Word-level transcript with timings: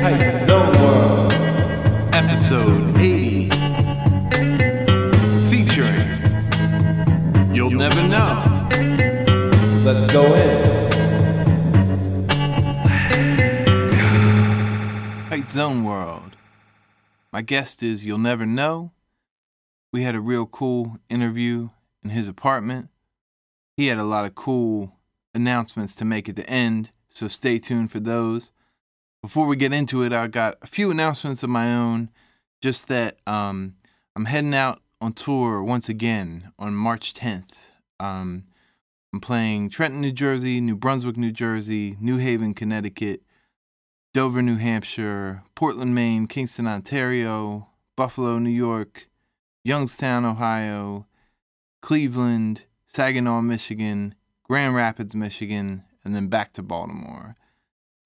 Tight 0.00 0.46
Zone 0.46 0.72
World. 0.80 1.32
Episode 2.14 2.96
80. 2.96 3.50
Featuring 5.50 6.08
UllNevaNo. 7.52 8.24
Let's 9.84 10.10
go 10.10 10.24
in. 10.34 10.80
Tight 15.28 15.50
Zone 15.50 15.84
World. 15.84 16.34
My 17.30 17.42
guest 17.42 17.82
is 17.82 18.06
UllNevaNo. 18.06 18.92
We 19.92 20.02
had 20.04 20.14
a 20.14 20.20
real 20.20 20.46
cool 20.46 20.96
interview 21.10 21.68
in 22.02 22.08
his 22.08 22.26
apartment. 22.26 22.88
He 23.76 23.88
had 23.88 23.98
a 23.98 24.04
lot 24.04 24.24
of 24.24 24.34
cool 24.34 24.96
announcements 25.34 25.94
to 25.96 26.06
make 26.06 26.26
at 26.26 26.36
the 26.36 26.48
end, 26.48 26.90
so 27.10 27.28
stay 27.28 27.58
tuned 27.58 27.90
for 27.92 28.00
those. 28.00 28.50
Before 29.22 29.46
we 29.46 29.56
get 29.56 29.72
into 29.74 30.02
it, 30.02 30.12
I 30.12 30.28
got 30.28 30.56
a 30.62 30.66
few 30.66 30.90
announcements 30.90 31.42
of 31.42 31.50
my 31.50 31.74
own. 31.74 32.10
Just 32.62 32.88
that 32.88 33.18
um, 33.26 33.74
I'm 34.16 34.24
heading 34.24 34.54
out 34.54 34.80
on 35.00 35.12
tour 35.12 35.62
once 35.62 35.88
again 35.88 36.52
on 36.58 36.74
March 36.74 37.12
10th. 37.14 37.52
Um, 37.98 38.44
I'm 39.12 39.20
playing 39.20 39.70
Trenton, 39.70 40.00
New 40.00 40.12
Jersey, 40.12 40.60
New 40.60 40.76
Brunswick, 40.76 41.16
New 41.16 41.32
Jersey, 41.32 41.96
New 42.00 42.16
Haven, 42.16 42.54
Connecticut, 42.54 43.22
Dover, 44.14 44.40
New 44.40 44.56
Hampshire, 44.56 45.42
Portland, 45.54 45.94
Maine, 45.94 46.26
Kingston, 46.26 46.66
Ontario, 46.66 47.68
Buffalo, 47.96 48.38
New 48.38 48.50
York, 48.50 49.08
Youngstown, 49.64 50.24
Ohio, 50.24 51.06
Cleveland, 51.82 52.62
Saginaw, 52.86 53.42
Michigan, 53.42 54.14
Grand 54.44 54.74
Rapids, 54.74 55.14
Michigan, 55.14 55.84
and 56.04 56.14
then 56.14 56.28
back 56.28 56.52
to 56.54 56.62
Baltimore. 56.62 57.34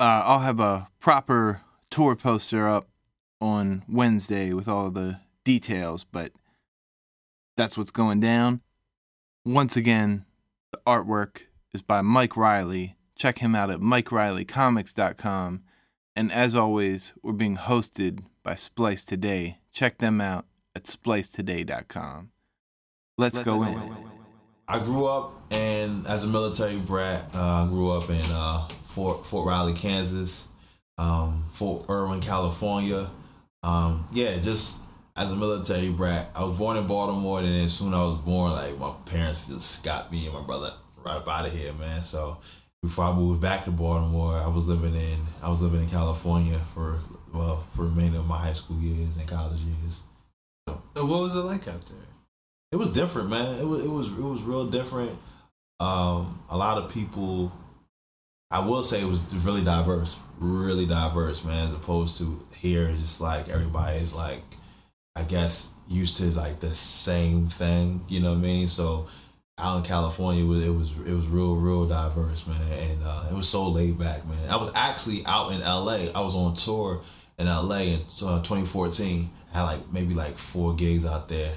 Uh, 0.01 0.23
I'll 0.25 0.41
have 0.41 0.61
a 0.61 0.89
proper 1.01 1.63
tour 1.91 2.17
poster 2.17 2.69
up 2.69 2.89
on 3.41 3.85
Wednesday 3.89 4.53
with 4.53 4.67
all 4.67 4.91
the 4.91 5.21
details, 5.45 6.05
but 6.05 6.33
that's 7.57 7.79
what's 7.79 7.91
going 7.91 8.21
down. 8.21 8.61
Once 9.45 9.77
again, 9.77 10.25
the 10.73 10.81
artwork 10.87 11.43
is 11.73 11.83
by 11.83 12.01
Mike 12.03 12.37
Riley. 12.37 12.97
Check 13.17 13.39
him 13.39 13.55
out 13.55 13.71
at 13.71 13.79
MikeRileyComics.com. 13.81 15.63
And 16.17 16.33
as 16.33 16.55
always, 16.55 17.13
we're 17.23 17.33
being 17.33 17.57
hosted 17.57 18.25
by 18.43 18.55
Splice 18.55 19.05
Today. 19.05 19.59
Check 19.73 19.99
them 19.99 20.21
out 20.21 20.47
at 20.75 20.85
SpliceToday.com. 20.85 22.31
Let's, 23.17 23.37
Let's 23.37 23.45
go 23.49 23.63
in. 23.63 24.24
I 24.67 24.79
grew 24.79 25.07
up 25.07 25.33
and 25.51 26.07
as 26.07 26.25
a 26.25 26.27
military 26.27 26.79
brat, 26.79 27.31
uh, 27.35 27.65
I 27.65 27.69
grew 27.69 27.91
up 27.91 28.09
in 28.09 28.25
uh, 28.31 28.67
Fort 28.83 29.25
Fort 29.25 29.47
Riley, 29.47 29.75
Kansas, 29.75 30.49
um, 30.99 31.45
Fort 31.51 31.85
Irwin, 31.91 32.21
California. 32.21 33.09
Um, 33.63 34.07
yeah, 34.13 34.39
just 34.39 34.81
as 35.17 35.33
a 35.33 35.37
military 35.37 35.91
brat, 35.91 36.29
I 36.35 36.45
was 36.45 36.59
born 36.59 36.77
in 36.77 36.87
Baltimore, 36.87 37.41
and 37.41 37.49
then 37.49 37.61
as 37.63 37.75
soon 37.75 37.93
as 37.93 37.99
I 37.99 38.03
was 38.03 38.19
born, 38.19 38.53
like 38.53 38.79
my 38.79 38.93
parents 39.07 39.47
just 39.47 39.85
got 39.85 40.11
me 40.11 40.27
and 40.27 40.35
my 40.35 40.43
brother 40.43 40.73
right 41.05 41.17
up 41.17 41.29
out 41.29 41.47
of 41.47 41.53
here, 41.53 41.73
man. 41.75 42.03
So 42.03 42.39
before 42.83 43.05
I 43.05 43.15
moved 43.15 43.43
back 43.43 43.65
to 43.65 43.71
Baltimore, 43.71 44.35
I 44.39 44.49
was 44.49 44.69
living 44.69 44.95
in 44.95 45.19
I 45.43 45.51
was 45.51 45.61
living 45.61 45.81
in 45.81 45.89
California 45.89 46.57
for 46.57 46.99
well 47.33 47.65
for 47.71 47.83
the 47.83 47.91
remainder 47.91 48.19
of 48.19 48.27
my 48.27 48.39
high 48.39 48.53
school 48.53 48.79
years 48.79 49.17
and 49.19 49.29
college 49.29 49.61
years. 49.61 50.03
So, 50.69 51.05
what 51.05 51.21
was 51.21 51.35
it 51.35 51.41
like 51.41 51.69
out 51.69 51.85
there? 51.87 52.14
It 52.75 52.79
was 52.79 52.93
different, 52.93 53.29
man. 53.29 53.57
It 53.61 53.65
was 53.65 53.85
it 53.85 53.89
was 53.89 54.09
it 54.09 54.21
was 54.21 54.43
real 54.43 54.67
different. 54.67 55.17
Um, 55.79 56.43
a 56.51 56.57
lot 56.57 56.77
of 56.77 56.93
people. 56.93 57.53
I 58.51 58.67
will 58.67 58.83
say 58.83 59.01
it 59.01 59.07
was 59.07 59.33
really 59.47 59.63
diverse, 59.63 60.19
really 60.41 60.85
diverse, 60.85 61.45
man. 61.45 61.67
As 61.67 61.73
opposed 61.73 62.19
to 62.19 62.37
here, 62.57 62.89
just 62.89 63.21
like 63.21 63.49
everybody 63.49 63.99
is 63.99 64.13
like, 64.13 64.43
I 65.15 65.23
guess 65.23 65.71
used 65.89 66.17
to 66.17 66.25
like 66.33 66.59
the 66.59 66.75
same 66.75 67.47
thing. 67.47 68.01
You 68.09 68.19
know 68.19 68.31
what 68.31 68.39
I 68.39 68.43
mean? 68.43 68.67
So 68.67 69.07
out 69.57 69.77
in 69.77 69.85
California, 69.85 70.43
it 70.43 70.49
was 70.49 70.67
it 70.67 70.71
was, 70.71 70.99
it 71.09 71.15
was 71.15 71.29
real 71.29 71.55
real 71.55 71.87
diverse, 71.87 72.45
man, 72.45 72.61
and 72.61 73.01
uh, 73.05 73.29
it 73.31 73.37
was 73.37 73.49
so 73.49 73.69
laid 73.69 74.01
back, 74.01 74.27
man. 74.27 74.51
I 74.51 74.57
was 74.57 74.73
actually 74.75 75.25
out 75.27 75.53
in 75.53 75.63
L.A. 75.63 76.13
I 76.13 76.21
was 76.23 76.35
on 76.35 76.55
tour 76.55 77.03
in 77.39 77.47
L.A. 77.47 77.95
in 77.95 78.01
uh, 78.01 78.43
2014. 78.43 79.31
I 79.53 79.59
had 79.59 79.63
like 79.63 79.93
maybe 79.93 80.15
like 80.15 80.37
four 80.37 80.75
gigs 80.75 81.07
out 81.07 81.29
there 81.29 81.53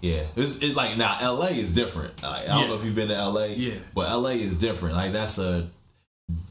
yeah, 0.00 0.22
it's, 0.36 0.62
it's 0.62 0.76
like 0.76 0.96
now 0.96 1.16
LA 1.22 1.46
is 1.46 1.74
different. 1.74 2.22
Like, 2.22 2.44
I 2.44 2.46
don't 2.46 2.60
yeah. 2.62 2.66
know 2.68 2.74
if 2.74 2.84
you've 2.84 2.94
been 2.94 3.08
to 3.08 3.28
LA, 3.28 3.46
yeah, 3.46 3.74
but 3.94 4.08
LA 4.10 4.30
is 4.30 4.58
different. 4.58 4.94
Like 4.96 5.12
that's 5.12 5.38
a 5.38 5.68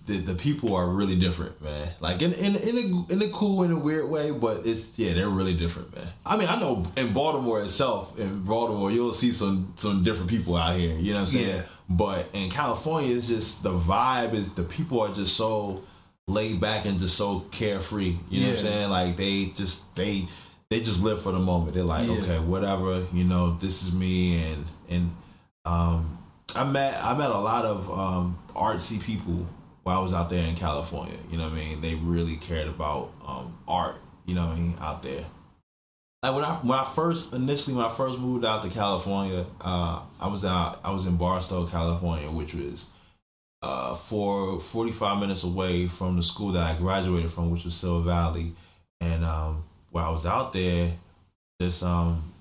the, 0.08 0.14
the 0.14 0.36
people 0.36 0.76
are 0.76 0.90
really 0.90 1.16
different, 1.16 1.62
man. 1.62 1.90
Like 2.00 2.22
in 2.22 2.34
in 2.34 2.56
in 2.56 2.78
a, 2.78 3.14
in 3.14 3.22
a 3.22 3.28
cool 3.32 3.64
in 3.64 3.72
a 3.72 3.78
weird 3.78 4.10
way, 4.10 4.32
but 4.32 4.66
it's 4.66 4.98
yeah, 4.98 5.14
they're 5.14 5.30
really 5.30 5.56
different, 5.56 5.94
man. 5.96 6.08
I 6.26 6.38
mean, 6.38 6.48
I 6.48 6.60
know 6.60 6.86
in 6.96 7.14
Baltimore 7.14 7.62
itself, 7.62 8.18
in 8.18 8.44
Baltimore, 8.44 8.90
you'll 8.90 9.14
see 9.14 9.32
some 9.32 9.74
some 9.76 10.04
different 10.04 10.30
people 10.30 10.56
out 10.56 10.76
here. 10.76 10.96
You 10.98 11.14
know 11.14 11.20
what 11.20 11.34
I'm 11.34 11.40
saying? 11.40 11.58
Yeah. 11.58 11.64
But 11.90 12.28
in 12.34 12.50
California, 12.50 13.16
it's 13.16 13.28
just 13.28 13.64
the 13.64 13.72
vibe 13.72 14.34
is 14.34 14.54
the 14.54 14.64
people 14.64 15.02
are 15.02 15.14
just 15.14 15.36
so 15.36 15.84
laid 16.28 16.60
back 16.60 16.86
and 16.86 17.00
just 17.00 17.18
so 17.18 17.42
carefree. 17.52 18.16
You 18.30 18.42
know 18.42 18.48
yeah. 18.48 18.54
what 18.54 18.60
I'm 18.60 18.66
saying? 18.66 18.90
Like 18.90 19.18
they 19.18 19.46
just 19.56 19.94
they 19.96 20.26
they 20.70 20.80
just 20.80 21.04
live 21.04 21.22
for 21.22 21.32
the 21.32 21.40
moment. 21.40 21.74
They're 21.74 21.84
like, 21.84 22.08
yeah. 22.08 22.16
okay, 22.22 22.40
whatever, 22.40 23.06
you 23.14 23.24
know, 23.24 23.56
this 23.56 23.84
is 23.84 23.94
me, 23.94 24.44
and 24.44 24.66
and 24.90 25.12
um, 25.66 26.18
I 26.56 26.64
met 26.64 26.98
I 27.04 27.18
met 27.18 27.30
a 27.30 27.38
lot 27.38 27.66
of 27.66 27.90
um, 27.92 28.38
artsy 28.56 29.04
people 29.04 29.48
while 29.84 30.00
I 30.00 30.02
was 30.02 30.14
out 30.14 30.30
there 30.30 30.46
in 30.48 30.56
California. 30.56 31.16
You 31.32 31.38
know 31.38 31.46
what 31.46 31.54
I 31.54 31.56
mean? 31.56 31.82
They 31.82 31.96
really 31.96 32.36
cared 32.36 32.68
about 32.68 33.12
um, 33.26 33.58
art. 33.68 33.98
You 34.26 34.36
know 34.36 34.48
what 34.48 34.58
I 34.58 34.60
mean? 34.60 34.74
Out 34.82 35.04
there. 35.04 35.24
Like 36.24 36.36
when 36.36 36.44
I 36.44 36.56
when 36.56 36.78
I 36.78 36.84
first 36.84 37.34
initially 37.34 37.76
when 37.76 37.86
I 37.86 37.90
first 37.90 38.20
moved 38.20 38.44
out 38.44 38.64
to 38.64 38.70
California, 38.70 39.46
uh, 39.62 40.02
I 40.20 40.28
was 40.28 40.44
out 40.44 40.80
I 40.84 40.92
was 40.92 41.06
in 41.06 41.16
Barstow, 41.16 41.66
California, 41.68 42.30
which 42.30 42.54
was 42.54 42.90
uh, 43.62 43.96
for 43.96 44.60
45 44.60 45.20
minutes 45.20 45.44
away 45.44 45.88
from 45.88 46.16
the 46.16 46.24
school 46.24 46.52
that 46.54 46.64
I 46.64 46.78
graduated 46.78 47.32
from, 47.32 47.52
which 47.52 47.66
was 47.66 47.76
Silver 47.76 48.10
Valley. 48.10 48.54
And 49.00 49.24
um, 49.24 49.37
while 49.98 50.10
I 50.10 50.12
was 50.12 50.28
out 50.28 50.54
there, 50.54 50.92
just 51.60 51.82
um, 51.82 52.32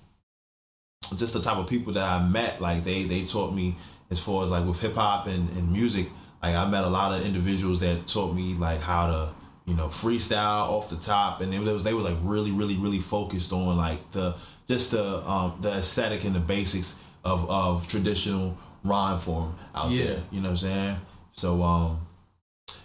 just 1.17 1.33
the 1.33 1.41
type 1.41 1.57
of 1.57 1.67
people 1.67 1.95
that 1.95 2.05
I 2.05 2.23
met, 2.23 2.61
like 2.61 2.85
they 2.85 3.05
they 3.05 3.25
taught 3.25 3.55
me 3.55 3.77
as 4.11 4.21
far 4.21 4.45
as 4.45 4.51
like 4.51 4.67
with 4.67 4.79
hip 4.79 4.95
hop 4.95 5.27
and, 5.27 5.49
and 5.51 5.73
music. 5.73 6.09
Like 6.43 6.55
I 6.55 6.69
met 6.69 6.85
a 6.85 6.89
lot 6.89 7.19
of 7.19 7.27
individuals 7.27 7.81
that 7.81 8.07
taught 8.07 8.35
me 8.35 8.53
like 8.55 8.81
how 8.81 9.07
to 9.07 9.33
you 9.65 9.75
know 9.75 9.87
freestyle 9.87 10.69
off 10.69 10.91
the 10.91 10.97
top, 10.97 11.41
and 11.41 11.55
it 11.55 11.59
was 11.59 11.83
they 11.83 11.95
was 11.95 12.05
like 12.05 12.19
really 12.21 12.51
really 12.51 12.77
really 12.77 12.99
focused 12.99 13.55
on 13.55 13.75
like 13.75 14.11
the 14.13 14.37
just 14.69 14.91
the 14.91 15.27
um 15.27 15.57
the 15.63 15.73
aesthetic 15.79 16.25
and 16.25 16.35
the 16.35 16.41
basics 16.41 16.99
of 17.25 17.49
of 17.49 17.89
traditional 17.89 18.55
rhyme 18.85 19.19
form 19.19 19.55
out 19.75 19.91
yeah. 19.91 20.05
there. 20.05 20.19
You 20.31 20.41
know 20.43 20.51
what 20.51 20.63
I'm 20.63 20.69
saying? 20.69 20.97
So 21.33 21.63
um 21.63 22.01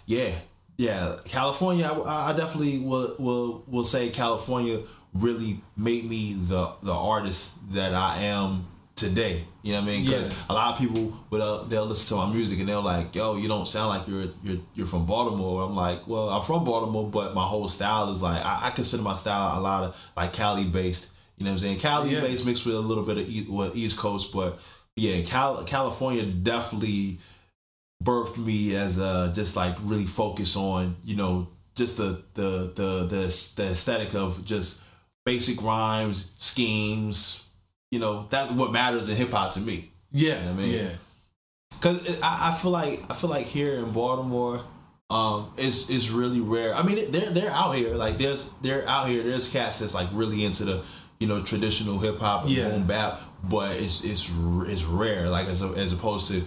yeah, 0.06 0.32
yeah, 0.76 1.16
California. 1.26 1.86
I, 1.86 2.30
I, 2.30 2.36
definitely 2.36 2.78
will 2.78 3.14
will 3.18 3.64
will 3.66 3.84
say 3.84 4.10
California 4.10 4.80
really 5.14 5.58
made 5.76 6.04
me 6.04 6.34
the 6.34 6.72
the 6.82 6.92
artist 6.92 7.58
that 7.72 7.94
I 7.94 8.22
am 8.22 8.66
today. 8.96 9.44
You 9.62 9.72
know 9.72 9.80
what 9.80 9.88
I 9.88 9.92
mean? 9.92 10.04
Because 10.04 10.28
yeah. 10.30 10.44
a 10.50 10.54
lot 10.54 10.72
of 10.72 10.80
people 10.80 11.12
would 11.30 11.40
uh, 11.40 11.64
they'll 11.64 11.86
listen 11.86 12.16
to 12.16 12.26
my 12.26 12.32
music 12.32 12.58
and 12.60 12.68
they're 12.68 12.78
like, 12.78 13.14
"Yo, 13.14 13.36
you 13.36 13.48
don't 13.48 13.66
sound 13.66 13.88
like 13.90 14.08
you're 14.08 14.26
you're 14.42 14.60
you're 14.74 14.86
from 14.86 15.06
Baltimore." 15.06 15.62
I'm 15.62 15.76
like, 15.76 16.06
"Well, 16.06 16.30
I'm 16.30 16.42
from 16.42 16.64
Baltimore, 16.64 17.08
but 17.08 17.34
my 17.34 17.44
whole 17.44 17.68
style 17.68 18.10
is 18.10 18.22
like 18.22 18.42
I, 18.44 18.60
I 18.64 18.70
consider 18.70 19.02
my 19.02 19.14
style 19.14 19.58
a 19.58 19.60
lot 19.60 19.84
of 19.84 20.10
like 20.16 20.32
Cali 20.32 20.64
based. 20.64 21.10
You 21.36 21.44
know 21.44 21.52
what 21.52 21.62
I'm 21.62 21.66
saying? 21.66 21.78
Cali 21.78 22.10
yeah. 22.10 22.20
based 22.20 22.46
mixed 22.46 22.66
with 22.66 22.74
a 22.74 22.80
little 22.80 23.04
bit 23.04 23.18
of 23.18 23.28
East, 23.28 23.48
well, 23.48 23.70
East 23.74 23.98
Coast, 23.98 24.32
but 24.32 24.58
yeah, 24.96 25.22
Cal, 25.22 25.64
California 25.64 26.24
definitely." 26.24 27.18
Birthed 28.02 28.38
me 28.38 28.74
as 28.74 28.98
a 28.98 29.32
just 29.34 29.56
like 29.56 29.74
really 29.82 30.04
focus 30.04 30.56
on 30.56 30.96
you 31.02 31.16
know 31.16 31.48
just 31.74 31.96
the 31.96 32.22
the 32.34 32.72
the 32.74 33.06
the, 33.08 33.52
the 33.56 33.70
aesthetic 33.70 34.14
of 34.14 34.44
just 34.44 34.82
basic 35.24 35.62
rhymes 35.62 36.32
schemes 36.36 37.46
you 37.90 37.98
know 37.98 38.26
that's 38.30 38.50
what 38.52 38.72
matters 38.72 39.08
in 39.08 39.16
hip-hop 39.16 39.52
to 39.52 39.60
me. 39.60 39.90
Yeah 40.10 40.38
you 40.38 40.44
know 40.46 40.50
I 40.50 40.54
mean? 40.54 40.74
yeah. 40.74 40.90
Because 41.70 42.22
I, 42.22 42.50
I 42.50 42.54
feel 42.54 42.70
like 42.70 43.00
I 43.10 43.14
feel 43.14 43.30
like 43.30 43.46
here 43.46 43.74
in 43.74 43.92
Baltimore 43.92 44.64
um 45.10 45.52
it's 45.56 45.90
it's 45.90 46.10
really 46.10 46.40
rare. 46.40 46.74
I 46.74 46.82
mean 46.82 47.10
they're 47.10 47.30
they're 47.30 47.50
out 47.50 47.72
here. 47.72 47.94
Like 47.94 48.18
there's 48.18 48.50
they're 48.62 48.86
out 48.88 49.08
here. 49.08 49.22
There's 49.22 49.50
cats 49.50 49.78
that's 49.78 49.94
like 49.94 50.08
really 50.12 50.44
into 50.44 50.64
the 50.64 50.84
you 51.20 51.26
know 51.26 51.42
traditional 51.42 51.98
hip-hop 51.98 52.44
and 52.44 52.50
yeah. 52.50 52.68
boom 52.70 52.86
bap 52.86 53.20
but 53.42 53.72
it's 53.74 54.04
it's 54.04 54.30
it's 54.70 54.84
rare. 54.84 55.28
Like 55.28 55.46
as, 55.46 55.62
a, 55.62 55.68
as 55.68 55.92
opposed 55.92 56.28
to 56.28 56.42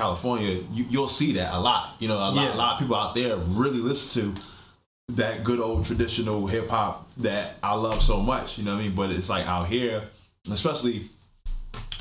California, 0.00 0.58
you, 0.72 0.84
you'll 0.88 1.08
see 1.08 1.32
that 1.32 1.52
a 1.52 1.60
lot. 1.60 1.94
You 1.98 2.08
know, 2.08 2.16
a 2.16 2.32
lot, 2.32 2.34
yeah. 2.36 2.54
a 2.54 2.56
lot 2.56 2.74
of 2.74 2.80
people 2.80 2.96
out 2.96 3.14
there 3.14 3.36
really 3.36 3.78
listen 3.78 4.34
to 4.34 4.42
that 5.16 5.44
good 5.44 5.60
old 5.60 5.84
traditional 5.84 6.46
hip 6.46 6.68
hop 6.68 7.10
that 7.18 7.56
I 7.62 7.74
love 7.74 8.02
so 8.02 8.20
much. 8.20 8.58
You 8.58 8.64
know 8.64 8.74
what 8.74 8.80
I 8.80 8.84
mean? 8.84 8.94
But 8.94 9.10
it's 9.10 9.28
like 9.28 9.46
out 9.46 9.66
here, 9.66 10.02
especially 10.50 11.02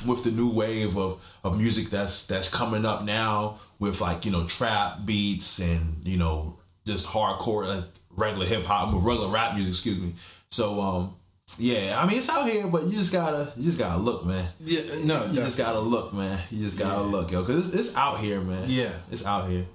with 0.05 0.23
the 0.23 0.31
new 0.31 0.49
wave 0.49 0.97
of, 0.97 1.21
of 1.43 1.57
music 1.57 1.89
that's 1.89 2.25
that's 2.25 2.53
coming 2.53 2.85
up 2.85 3.03
now 3.03 3.59
with 3.79 3.99
like 3.99 4.25
you 4.25 4.31
know 4.31 4.45
trap 4.45 4.99
beats 5.05 5.59
and 5.59 6.07
you 6.07 6.17
know 6.17 6.57
just 6.85 7.07
hardcore 7.07 7.67
like 7.67 7.85
regular 8.15 8.45
hip 8.45 8.63
hop, 8.63 8.93
regular 8.93 9.29
rap 9.29 9.55
music. 9.55 9.71
Excuse 9.71 9.99
me. 9.99 10.13
So 10.51 10.79
um, 10.81 11.15
yeah, 11.57 11.99
I 12.01 12.07
mean 12.07 12.17
it's 12.17 12.29
out 12.29 12.47
here, 12.49 12.67
but 12.67 12.83
you 12.83 12.97
just 12.97 13.11
gotta 13.11 13.51
you 13.57 13.63
just 13.65 13.79
gotta 13.79 14.01
look, 14.01 14.25
man. 14.25 14.47
Yeah, 14.59 14.81
no, 15.05 15.25
You 15.25 15.33
just 15.35 15.57
gotta 15.57 15.79
look, 15.79 16.13
man. 16.13 16.39
You 16.51 16.63
just 16.63 16.77
gotta 16.77 17.01
Yeah. 17.05 17.11
look, 17.11 17.31
yo, 17.31 17.41
because 17.41 17.73
it's, 17.73 17.87
it's 17.87 17.95
out 17.97 18.19
here, 18.19 18.41
man. 18.41 18.63
Yeah. 18.67 18.91
it's 19.11 19.25
out 19.25 19.49
here. 19.49 19.65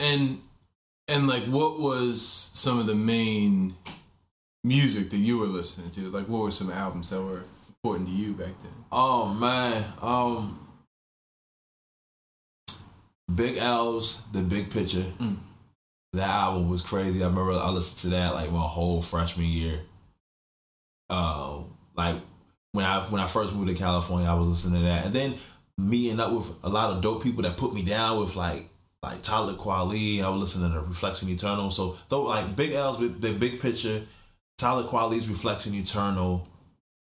And 0.00 0.38
and 1.08 1.26
like, 1.26 1.42
what 1.44 1.80
was 1.80 2.22
some 2.22 2.78
of 2.78 2.86
the 2.86 2.94
main 2.94 3.74
music 4.64 5.10
that 5.10 5.18
you 5.18 5.38
were 5.38 5.46
listening 5.46 5.90
to? 5.90 6.00
Like, 6.10 6.28
what 6.28 6.42
were 6.42 6.50
some 6.50 6.70
albums 6.70 7.10
that 7.10 7.20
were 7.20 7.42
important 7.68 8.08
to 8.08 8.14
you 8.14 8.32
back 8.32 8.56
then? 8.62 8.72
Oh 8.92 9.28
man, 9.34 9.84
um, 10.00 10.58
Big 13.34 13.56
L's 13.58 14.24
The 14.32 14.42
Big 14.42 14.70
Picture. 14.70 15.04
Mm. 15.18 15.36
That 16.14 16.28
album 16.28 16.68
was 16.68 16.82
crazy. 16.82 17.22
I 17.22 17.26
remember 17.28 17.52
I 17.52 17.70
listened 17.70 17.98
to 18.00 18.08
that 18.16 18.34
like 18.34 18.52
my 18.52 18.60
whole 18.60 19.00
freshman 19.00 19.46
year. 19.46 19.80
Uh, 21.12 21.58
like 21.94 22.16
when 22.72 22.86
I 22.86 23.00
when 23.10 23.20
I 23.20 23.26
first 23.26 23.54
moved 23.54 23.68
to 23.68 23.74
California, 23.74 24.28
I 24.28 24.34
was 24.34 24.48
listening 24.48 24.80
to 24.80 24.86
that, 24.86 25.06
and 25.06 25.14
then 25.14 25.34
meeting 25.78 26.20
up 26.20 26.32
with 26.32 26.50
a 26.64 26.68
lot 26.68 26.90
of 26.90 27.02
dope 27.02 27.22
people 27.22 27.42
that 27.42 27.56
put 27.56 27.74
me 27.74 27.82
down 27.82 28.18
with 28.18 28.34
like 28.34 28.68
like 29.02 29.20
Talib 29.22 29.58
Kweli. 29.58 30.22
I 30.22 30.30
was 30.30 30.40
listening 30.40 30.72
to 30.72 30.80
Reflection 30.80 31.28
Eternal. 31.28 31.70
So 31.70 31.98
though 32.08 32.22
like 32.22 32.56
Big 32.56 32.72
L's 32.72 32.98
the 32.98 33.32
Big 33.32 33.60
Picture, 33.60 34.02
Talib 34.58 34.86
Kweli's 34.86 35.28
Reflection 35.28 35.74
Eternal, 35.74 36.48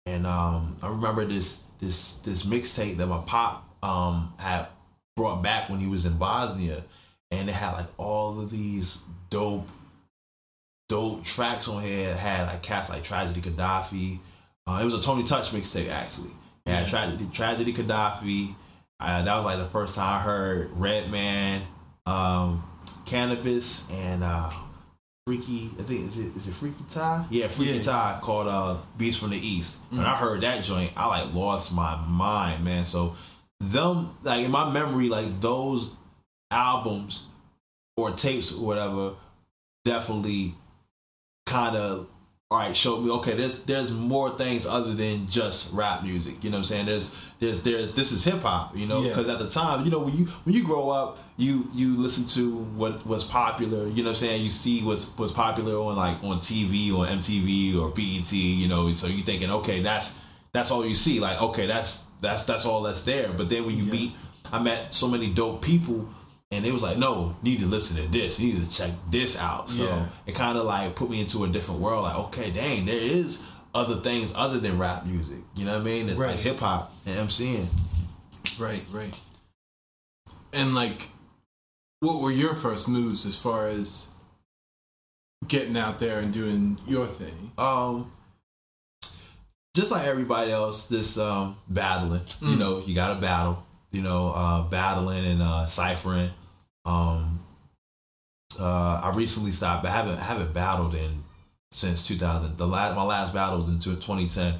and 0.06 0.26
um, 0.26 0.76
I 0.82 0.90
remember 0.90 1.24
this 1.24 1.64
this 1.80 2.18
this 2.18 2.44
mixtape 2.46 2.98
that 2.98 3.08
my 3.08 3.22
pop 3.26 3.68
um, 3.82 4.32
had 4.38 4.66
brought 5.16 5.42
back 5.42 5.68
when 5.68 5.80
he 5.80 5.88
was 5.88 6.06
in 6.06 6.16
Bosnia, 6.16 6.84
and 7.32 7.48
it 7.48 7.54
had 7.54 7.72
like 7.72 7.88
all 7.96 8.40
of 8.40 8.50
these 8.50 9.02
dope 9.30 9.68
dope 10.88 11.24
tracks 11.24 11.68
on 11.68 11.82
here. 11.82 12.10
It 12.10 12.16
had 12.16 12.46
like 12.46 12.62
cats 12.62 12.90
like 12.90 13.02
Tragedy 13.02 13.40
Khadafi. 13.40 14.18
Uh, 14.66 14.78
it 14.80 14.84
was 14.84 14.94
a 14.94 15.00
Tony 15.00 15.22
Touch 15.22 15.50
mixtape 15.50 15.90
actually. 15.90 16.30
Had 16.66 16.86
Tragedy 16.88 17.26
Tragedy 17.32 17.72
Khadafi. 17.72 18.54
Uh, 18.98 19.22
that 19.22 19.36
was 19.36 19.44
like 19.44 19.58
the 19.58 19.66
first 19.66 19.94
time 19.94 20.14
I 20.14 20.18
heard 20.18 20.70
Redman, 20.72 21.62
um, 22.06 22.64
Canibus, 23.04 23.92
and 23.92 24.24
uh, 24.24 24.50
Freaky. 25.26 25.70
I 25.78 25.82
think 25.82 26.00
is 26.00 26.18
it 26.18 26.34
is 26.34 26.48
it 26.48 26.54
Freaky 26.54 26.84
Tie? 26.88 27.24
Yeah, 27.30 27.46
Freaky 27.46 27.74
Yeah. 27.74 27.82
Tie 27.82 28.18
called 28.22 28.48
uh, 28.48 28.76
Beast 28.96 29.20
from 29.20 29.30
the 29.30 29.36
East. 29.36 29.78
When 29.90 30.00
I 30.00 30.16
heard 30.16 30.40
that 30.40 30.64
joint, 30.64 30.92
I 30.96 31.06
like 31.06 31.34
lost 31.34 31.74
my 31.74 31.96
mind, 32.08 32.64
man. 32.64 32.84
So 32.84 33.14
them 33.60 34.16
like 34.22 34.44
in 34.44 34.50
my 34.50 34.70
memory, 34.72 35.08
like 35.08 35.40
those 35.40 35.90
albums 36.50 37.28
or 37.96 38.10
tapes 38.10 38.52
or 38.56 38.64
whatever, 38.66 39.14
definitely 39.84 40.54
kind 41.46 41.76
of 41.76 42.06
all 42.48 42.60
right 42.60 42.76
showed 42.76 43.02
me 43.02 43.10
okay 43.10 43.34
there's 43.34 43.64
there's 43.64 43.90
more 43.90 44.31
things 44.31 44.66
other 44.66 44.94
than 44.94 45.26
just 45.26 45.72
rap 45.75 46.04
music 46.04 46.44
you 46.44 46.50
know 46.50 46.58
what 46.58 46.58
i'm 46.58 46.64
saying? 46.64 46.87
There's 46.87 47.32
there's 47.40 47.62
there's 47.64 47.93
this 47.94 48.12
is 48.12 48.22
hip-hop 48.22 48.76
you 48.76 48.87
know? 48.87 49.00
Yeah. 49.00 49.08
because 49.08 49.28
at 49.28 49.40
the 49.40 49.48
time 49.48 49.84
you 49.84 49.90
know 49.90 49.98
when 49.98 50.14
you 50.16 50.26
when 50.44 50.54
you 50.54 50.64
grow 50.64 50.90
up 50.90 51.19
you 51.38 51.66
you 51.75 51.96
listen 51.96 52.25
to 52.40 52.56
what 52.76 53.04
was 53.04 53.25
popular 53.25 53.88
you 53.88 54.04
know 54.04 54.10
what 54.10 54.22
i'm 54.22 54.26
saying? 54.28 54.43
You 54.43 54.50
see 54.50 54.82
what's 54.82 55.16
what's 55.19 55.32
popular 55.32 55.75
on 55.75 55.96
like 55.96 56.22
on 56.22 56.38
tv 56.38 56.93
or 56.94 57.06
mtv 57.06 57.81
or 57.81 57.90
bet 57.90 58.32
you 58.32 58.69
know? 58.69 58.92
So 58.92 59.08
you 59.08 59.25
thinking 59.25 59.50
okay 59.50 59.81
that's 59.82 60.20
that's 60.52 60.70
all 60.70 60.87
you 60.87 60.94
see. 60.94 61.19
Like 61.19 61.42
okay 61.42 61.66
that's 61.66 62.04
that's 62.20 62.44
that's 62.44 62.64
all 62.64 62.82
that's 62.82 63.02
there. 63.02 63.28
But 63.37 63.49
then 63.49 63.66
when 63.66 63.76
you 63.76 63.84
meet 63.84 64.12
i 64.52 64.62
met 64.62 64.94
so 64.94 65.08
many 65.08 65.32
dope 65.32 65.64
people 65.64 66.08
and 66.56 66.66
it 66.66 66.72
was 66.72 66.82
like, 66.82 66.98
no, 66.98 67.36
you 67.42 67.52
need 67.52 67.60
to 67.60 67.66
listen 67.66 68.02
to 68.02 68.08
this. 68.10 68.40
You 68.40 68.54
need 68.54 68.62
to 68.62 68.70
check 68.70 68.90
this 69.10 69.38
out. 69.38 69.68
So 69.70 69.84
Yeah. 69.84 70.08
it 70.26 70.34
kind 70.34 70.56
of 70.58 70.64
like 70.64 70.94
put 70.96 71.08
me 71.10 71.20
into 71.20 71.44
a 71.44 71.48
different 71.48 71.80
world. 71.80 72.02
Like, 72.02 72.16
okay, 72.26 72.50
dang, 72.50 72.84
there 72.86 72.98
is 72.98 73.46
other 73.74 73.96
things 74.00 74.32
other 74.34 74.58
than 74.58 74.78
rap 74.78 75.04
music. 75.06 75.38
You 75.56 75.66
know 75.66 75.72
what 75.72 75.82
I 75.82 75.84
mean? 75.84 76.08
It's 76.08 76.18
Right. 76.18 76.30
like 76.30 76.40
hip 76.40 76.58
hop 76.60 76.92
and 77.06 77.16
MCing. 77.28 77.66
Right, 78.58 78.82
right. 78.90 79.14
And 80.52 80.74
like, 80.74 81.10
what 82.00 82.20
were 82.22 82.30
your 82.32 82.54
first 82.54 82.88
moves 82.88 83.26
as 83.26 83.36
far 83.36 83.68
as 83.68 84.08
getting 85.46 85.76
out 85.76 85.98
there 86.00 86.18
and 86.20 86.32
doing 86.32 86.78
your 86.86 87.06
thing? 87.06 87.52
Um, 87.58 88.10
just 89.74 89.90
like 89.90 90.06
everybody 90.06 90.50
else, 90.52 90.88
just 90.88 91.18
um, 91.18 91.56
battling. 91.68 92.22
You 92.40 92.56
Mm. 92.56 92.58
know, 92.58 92.82
you 92.86 92.94
got 92.94 93.14
to 93.14 93.20
battle. 93.20 93.62
You 93.92 94.02
know, 94.02 94.32
uh, 94.34 94.62
battling 94.64 95.24
and 95.24 95.40
uh, 95.42 95.64
ciphering. 95.66 96.30
Um, 96.86 97.40
uh, 98.58 99.00
I 99.04 99.12
recently 99.14 99.50
stopped. 99.50 99.84
I 99.84 99.90
haven't 99.90 100.18
haven't 100.18 100.54
battled 100.54 100.94
in 100.94 101.22
since 101.72 102.06
2000. 102.08 102.56
The 102.56 102.66
last 102.66 102.94
my 102.96 103.02
last 103.04 103.34
battle 103.34 103.58
was 103.58 103.68
in 103.68 103.78
2010. 103.78 104.54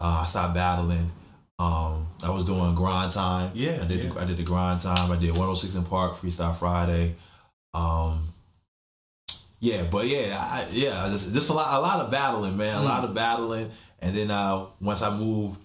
Uh, 0.00 0.20
I 0.22 0.24
stopped 0.26 0.54
battling. 0.54 1.10
Um, 1.58 2.08
I 2.24 2.30
was 2.30 2.44
doing 2.44 2.74
grind 2.74 3.12
time. 3.12 3.50
Yeah, 3.54 3.78
I 3.82 3.86
did. 3.86 3.98
yeah. 4.04 4.10
The, 4.10 4.20
I 4.20 4.24
did 4.24 4.36
the 4.36 4.42
grind 4.42 4.80
time. 4.80 5.10
I 5.12 5.16
did 5.16 5.30
106 5.30 5.74
in 5.74 5.84
Park 5.84 6.14
Freestyle 6.14 6.54
Friday. 6.56 7.14
Um, 7.74 8.20
yeah, 9.60 9.84
but 9.90 10.06
yeah, 10.06 10.36
I, 10.38 10.66
yeah, 10.72 11.08
just, 11.10 11.32
just 11.32 11.50
a 11.50 11.52
lot, 11.52 11.72
a 11.72 11.80
lot 11.80 12.00
of 12.00 12.10
battling, 12.10 12.56
man, 12.56 12.76
a 12.76 12.80
Mm. 12.80 12.84
lot 12.84 13.04
of 13.04 13.14
battling. 13.14 13.70
And 14.00 14.14
then 14.16 14.30
uh, 14.32 14.66
once 14.80 15.02
I 15.02 15.16
moved, 15.16 15.60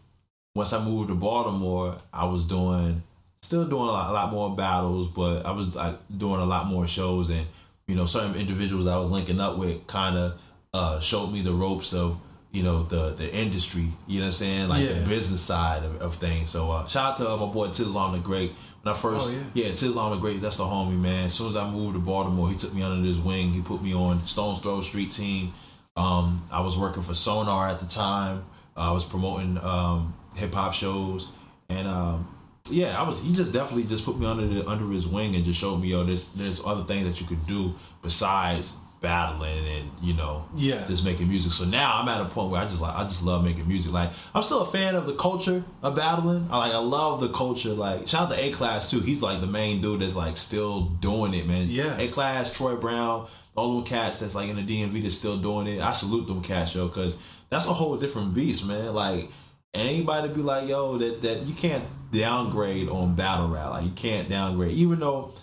once 0.53 0.71
I 0.71 0.83
moved 0.83 1.09
to 1.09 1.15
Baltimore, 1.15 1.95
I 2.13 2.25
was 2.25 2.45
doing, 2.45 3.01
still 3.47 3.65
doing 3.65 3.81
a 3.83 3.85
lot, 3.85 4.09
a 4.09 4.13
lot 4.13 4.31
more 4.31 4.55
battles, 4.55 5.07
but 5.07 5.45
I 5.45 5.51
was 5.51 5.73
like 5.73 5.95
doing 6.17 6.41
a 6.41 6.45
lot 6.45 6.67
more 6.67 6.85
shows, 6.85 7.29
and 7.29 7.45
you 7.87 7.95
know, 7.95 8.05
certain 8.05 8.35
individuals 8.35 8.87
I 8.87 8.97
was 8.97 9.09
linking 9.09 9.39
up 9.39 9.57
with 9.57 9.87
kind 9.87 10.17
of 10.17 10.41
uh, 10.73 10.99
showed 10.99 11.31
me 11.31 11.41
the 11.41 11.53
ropes 11.53 11.93
of 11.93 12.19
you 12.51 12.63
know 12.63 12.83
the 12.83 13.11
the 13.17 13.33
industry. 13.33 13.85
You 14.07 14.19
know 14.19 14.25
what 14.25 14.27
I'm 14.27 14.33
saying, 14.33 14.67
like 14.69 14.83
Yeah. 14.83 14.93
the 14.99 15.09
business 15.09 15.41
side 15.41 15.83
of, 15.83 16.01
of 16.01 16.15
things. 16.15 16.49
So 16.49 16.69
uh, 16.71 16.85
shout 16.87 17.11
out 17.11 17.17
to 17.17 17.29
uh, 17.29 17.37
my 17.37 17.51
boy 17.53 17.67
Tislam 17.67 18.11
the 18.13 18.19
Great. 18.19 18.51
When 18.83 18.93
I 18.93 18.97
first, 18.97 19.29
Oh, 19.29 19.31
yeah. 19.53 19.65
yeah, 19.65 19.71
Tislam 19.71 20.11
the 20.11 20.17
Great, 20.17 20.39
that's 20.41 20.57
the 20.57 20.63
homie, 20.63 20.99
man. 21.01 21.25
As 21.25 21.33
soon 21.33 21.47
as 21.47 21.55
I 21.55 21.69
moved 21.71 21.93
to 21.95 21.99
Baltimore, 21.99 22.49
he 22.49 22.55
took 22.57 22.73
me 22.73 22.83
under 22.83 23.05
his 23.07 23.19
wing. 23.19 23.51
He 23.53 23.61
put 23.61 23.81
me 23.81 23.93
on 23.93 24.19
Stone's 24.21 24.59
Throw 24.59 24.81
Street 24.81 25.11
Team. 25.11 25.51
Um, 25.95 26.43
I 26.51 26.61
was 26.61 26.77
working 26.77 27.01
for 27.03 27.15
Sonar 27.15 27.69
at 27.69 27.79
the 27.79 27.85
time. 27.87 28.43
I 28.75 28.91
was 28.91 29.03
promoting 29.05 29.57
um, 29.63 30.13
hip 30.35 30.53
hop 30.53 30.73
shows, 30.73 31.31
and 31.69 31.87
um, 31.87 32.27
yeah, 32.71 32.99
I 33.01 33.07
was. 33.07 33.23
He 33.23 33.33
just 33.33 33.53
definitely 33.53 33.83
just 33.83 34.05
put 34.05 34.17
me 34.19 34.25
under 34.25 34.45
the, 34.47 34.67
under 34.67 34.85
his 34.91 35.07
wing 35.07 35.35
and 35.35 35.43
just 35.45 35.59
showed 35.59 35.77
me, 35.77 35.87
yo, 35.89 36.03
there's 36.03 36.33
there's 36.33 36.65
other 36.65 36.83
things 36.83 37.07
that 37.07 37.19
you 37.21 37.27
could 37.27 37.45
do 37.47 37.73
besides 38.01 38.75
battling 38.99 39.63
and 39.77 39.91
you 40.01 40.15
know 40.15 40.43
Yeah. 40.55 40.83
just 40.87 41.05
making 41.05 41.29
music. 41.29 41.51
So 41.51 41.65
now 41.65 41.99
I'm 42.01 42.09
at 42.09 42.19
a 42.19 42.25
point 42.25 42.49
where 42.49 42.59
I 42.59 42.63
just 42.65 42.81
like 42.81 42.95
I 42.95 43.03
just 43.03 43.23
love 43.23 43.43
making 43.43 43.67
music. 43.67 43.91
Like 43.93 44.09
I'm 44.33 44.41
still 44.41 44.61
a 44.63 44.65
fan 44.65 44.95
of 44.95 45.05
the 45.05 45.13
culture 45.13 45.63
of 45.83 45.95
battling. 45.95 46.47
I 46.49 46.57
like 46.57 46.73
I 46.73 46.79
love 46.79 47.21
the 47.21 47.29
culture. 47.29 47.69
Like 47.69 48.07
shout 48.07 48.31
out 48.31 48.35
to 48.35 48.43
A 48.43 48.51
Class 48.51 48.89
too. 48.89 48.99
He's 48.99 49.21
like 49.21 49.39
the 49.39 49.45
main 49.47 49.81
dude 49.81 49.99
that's 50.01 50.15
like 50.15 50.35
still 50.35 50.85
doing 50.99 51.35
it, 51.35 51.45
man. 51.47 51.67
Yeah. 51.69 51.95
A 51.99 52.07
Class, 52.07 52.55
Troy 52.57 52.75
Brown, 52.75 53.27
all 53.55 53.75
them 53.75 53.83
cats 53.83 54.19
that's 54.19 54.33
like 54.33 54.49
in 54.49 54.55
the 54.55 54.63
DMV 54.63 55.03
that's 55.03 55.15
still 55.15 55.37
doing 55.37 55.67
it. 55.67 55.79
I 55.79 55.93
salute 55.93 56.25
them 56.25 56.41
cats, 56.41 56.73
yo, 56.73 56.87
because 56.87 57.17
that's 57.49 57.67
a 57.67 57.73
whole 57.73 57.97
different 57.97 58.33
beast, 58.33 58.65
man. 58.67 58.95
Like 58.95 59.29
anybody 59.73 60.29
be 60.29 60.41
like, 60.41 60.67
yo, 60.67 60.97
that 60.97 61.21
that 61.21 61.41
you 61.45 61.53
can't 61.55 61.83
downgrade 62.11 62.89
on 62.89 63.15
battle 63.15 63.49
rap. 63.49 63.71
Like 63.71 63.85
you 63.85 63.91
can't 63.91 64.29
downgrade, 64.29 64.71
even 64.73 64.99
though 64.99 65.33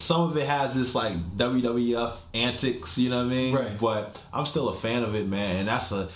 some 0.00 0.22
of 0.22 0.36
it 0.36 0.46
has 0.46 0.74
this 0.74 0.94
like 0.94 1.14
WWF 1.36 2.12
antics, 2.34 2.98
you 2.98 3.10
know 3.10 3.18
what 3.18 3.26
I 3.26 3.36
mean? 3.36 3.54
Right. 3.54 3.76
But 3.80 4.22
I'm 4.32 4.44
still 4.46 4.68
a 4.68 4.74
fan 4.74 5.02
of 5.02 5.14
it, 5.14 5.26
man. 5.26 5.56
And 5.56 5.68
that's 5.68 5.92
a 5.92 6.08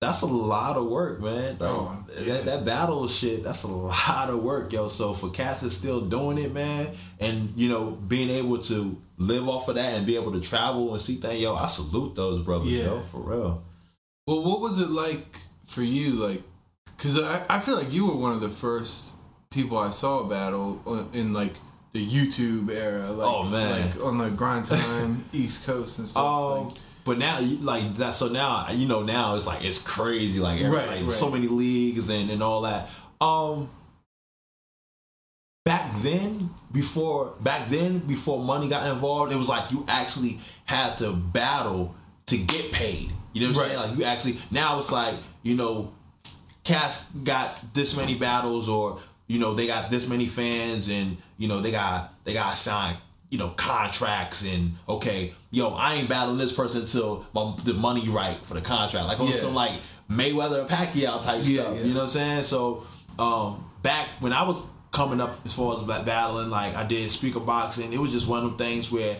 that's 0.00 0.22
a 0.22 0.26
lot 0.26 0.76
of 0.78 0.86
work, 0.88 1.20
man. 1.20 1.58
Oh, 1.60 2.02
yeah. 2.18 2.32
that, 2.34 2.44
that 2.46 2.64
battle 2.64 3.06
shit, 3.06 3.44
that's 3.44 3.64
a 3.64 3.68
lot 3.68 4.30
of 4.30 4.42
work, 4.42 4.72
yo. 4.72 4.88
So 4.88 5.12
for 5.12 5.28
Cass 5.28 5.62
is 5.62 5.76
still 5.76 6.00
doing 6.00 6.38
it, 6.38 6.52
man, 6.54 6.88
and 7.20 7.52
you 7.54 7.68
know, 7.68 7.90
being 7.90 8.30
able 8.30 8.56
to 8.58 9.00
live 9.18 9.46
off 9.46 9.68
of 9.68 9.74
that 9.74 9.92
and 9.98 10.06
be 10.06 10.16
able 10.16 10.32
to 10.32 10.40
travel 10.40 10.90
and 10.92 11.00
see 11.00 11.16
things, 11.16 11.42
yo, 11.42 11.54
I 11.54 11.66
salute 11.66 12.14
those 12.14 12.40
brothers, 12.42 12.72
Yeah. 12.72 12.84
yo, 12.86 13.00
for 13.00 13.20
real. 13.20 13.62
Well, 14.26 14.42
what 14.42 14.60
was 14.60 14.80
it 14.80 14.88
like 14.88 15.36
for 15.66 15.82
you? 15.82 16.12
Like, 16.12 16.42
because 17.00 17.18
I, 17.18 17.42
I 17.48 17.60
feel 17.60 17.76
like 17.76 17.92
you 17.92 18.06
were 18.06 18.14
one 18.16 18.32
of 18.32 18.40
the 18.42 18.50
first 18.50 19.14
people 19.50 19.78
I 19.78 19.88
saw 19.88 20.22
battle 20.24 21.08
in 21.14 21.32
like 21.32 21.54
the 21.92 22.06
YouTube 22.06 22.70
era. 22.70 23.10
Like, 23.10 23.26
Oh, 23.26 23.44
man. 23.44 23.80
like 23.80 24.04
on 24.04 24.18
the 24.18 24.28
grind 24.30 24.66
time 24.66 25.24
East 25.32 25.66
Coast 25.66 25.98
and 25.98 26.06
stuff. 26.06 26.22
Um, 26.58 26.64
like, 26.68 26.76
but 27.06 27.16
now, 27.18 27.40
like 27.62 27.96
that. 27.96 28.12
So 28.14 28.28
now, 28.28 28.66
you 28.70 28.86
know, 28.86 29.02
now 29.02 29.34
it's 29.34 29.46
like 29.46 29.64
it's 29.64 29.82
crazy. 29.82 30.38
Like, 30.40 30.60
Right, 30.62 30.72
like 30.86 30.88
right. 31.00 31.08
so 31.10 31.30
many 31.30 31.48
leagues 31.48 32.10
and 32.10 32.30
and 32.30 32.42
all 32.42 32.60
that. 32.62 32.88
Um, 33.22 33.70
back 35.64 35.90
then, 36.02 36.50
before 36.72 37.34
back 37.40 37.68
then, 37.70 37.98
before 38.00 38.38
money 38.42 38.68
got 38.68 38.86
involved, 38.90 39.32
it 39.32 39.36
was 39.36 39.48
like 39.48 39.72
you 39.72 39.84
actually 39.88 40.38
had 40.66 40.98
to 40.98 41.12
battle 41.12 41.94
to 42.26 42.36
get 42.36 42.72
paid. 42.72 43.10
You 43.32 43.42
know 43.42 43.48
what 43.52 43.62
I'm 43.62 43.68
saying? 43.68 43.78
Like 43.90 43.98
you 43.98 44.04
actually 44.04 44.36
now 44.50 44.78
it's 44.78 44.92
like 44.92 45.14
you 45.42 45.54
know, 45.56 45.92
cats 46.70 47.10
got 47.24 47.60
this 47.74 47.96
many 47.96 48.14
battles 48.14 48.68
or 48.68 49.00
you 49.26 49.38
know 49.38 49.54
they 49.54 49.66
got 49.66 49.90
this 49.90 50.08
many 50.08 50.26
fans 50.26 50.88
and 50.88 51.16
you 51.38 51.48
know 51.48 51.60
they 51.60 51.70
got 51.70 52.12
they 52.24 52.32
got 52.32 52.56
signed 52.56 52.96
you 53.30 53.38
know 53.38 53.48
contracts 53.56 54.42
and 54.52 54.72
okay, 54.88 55.32
yo, 55.52 55.68
I 55.70 55.94
ain't 55.94 56.08
battling 56.08 56.38
this 56.38 56.52
person 56.52 56.82
until 56.82 57.24
my, 57.32 57.54
the 57.64 57.74
money 57.74 58.08
right 58.08 58.36
for 58.44 58.54
the 58.54 58.60
contract. 58.60 59.06
Like 59.06 59.20
on 59.20 59.26
Yeah. 59.28 59.32
some 59.34 59.54
like 59.54 59.72
Mayweather 60.10 60.60
and 60.60 60.68
Pacquiao 60.68 61.24
type 61.24 61.42
Yeah, 61.44 61.62
stuff. 61.62 61.76
yeah. 61.76 61.82
You 61.84 61.88
know 61.94 62.00
what 62.00 62.02
I'm 62.02 62.08
saying? 62.08 62.42
So 62.42 62.82
um, 63.20 63.64
back 63.82 64.08
when 64.18 64.32
I 64.32 64.42
was 64.42 64.68
coming 64.90 65.20
up 65.20 65.38
as 65.44 65.54
far 65.54 65.74
as 65.76 65.82
battling, 66.04 66.50
like 66.50 66.74
I 66.74 66.84
did 66.84 67.08
speaker 67.10 67.38
boxing, 67.38 67.92
it 67.92 67.98
was 68.00 68.10
just 68.10 68.26
one 68.26 68.42
of 68.42 68.50
them 68.50 68.58
things 68.58 68.90
where 68.90 69.16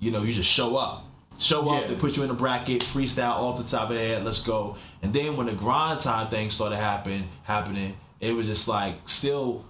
you 0.00 0.10
know 0.10 0.22
you 0.22 0.32
just 0.32 0.48
show 0.50 0.76
up. 0.78 1.04
Show 1.38 1.68
up, 1.74 1.86
they 1.86 1.94
put 1.96 2.16
you 2.16 2.22
in 2.22 2.30
a 2.30 2.34
bracket, 2.34 2.80
freestyle 2.82 3.32
off 3.32 3.56
the 3.58 3.64
top 3.64 3.88
of 3.90 3.96
the 3.96 4.00
head, 4.00 4.24
let's 4.24 4.42
go. 4.42 4.76
And 5.02 5.12
then 5.12 5.36
when 5.36 5.46
the 5.46 5.54
grind 5.54 6.00
time 6.00 6.26
thing 6.28 6.50
started 6.50 6.76
happen, 6.76 7.22
happening, 7.44 7.94
it 8.20 8.34
was 8.34 8.46
just 8.46 8.68
like 8.68 8.94
still. 9.08 9.64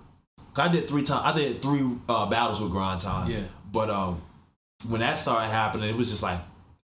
I 0.57 0.69
did 0.69 0.89
three 0.89 1.03
times. 1.05 1.23
I 1.25 1.35
did 1.37 1.63
three 1.63 1.89
uh, 2.09 2.29
battles 2.29 2.61
with 2.61 2.73
grind 2.73 3.01
time. 3.01 3.31
Yeah. 3.31 3.39
But 3.73 3.89
um, 3.91 4.21
when 4.89 5.01
that 5.01 5.17
started 5.19 5.49
happening, 5.49 5.89
it 5.89 5.97
was 5.97 6.11
just 6.11 6.23
like 6.23 6.39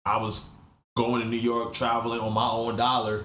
I 0.04 0.20
was 0.20 0.50
going 0.96 1.22
to 1.22 1.28
New 1.28 1.38
York, 1.38 1.72
traveling 1.72 2.20
on 2.20 2.32
my 2.34 2.46
own 2.48 2.76
dollar, 2.76 3.24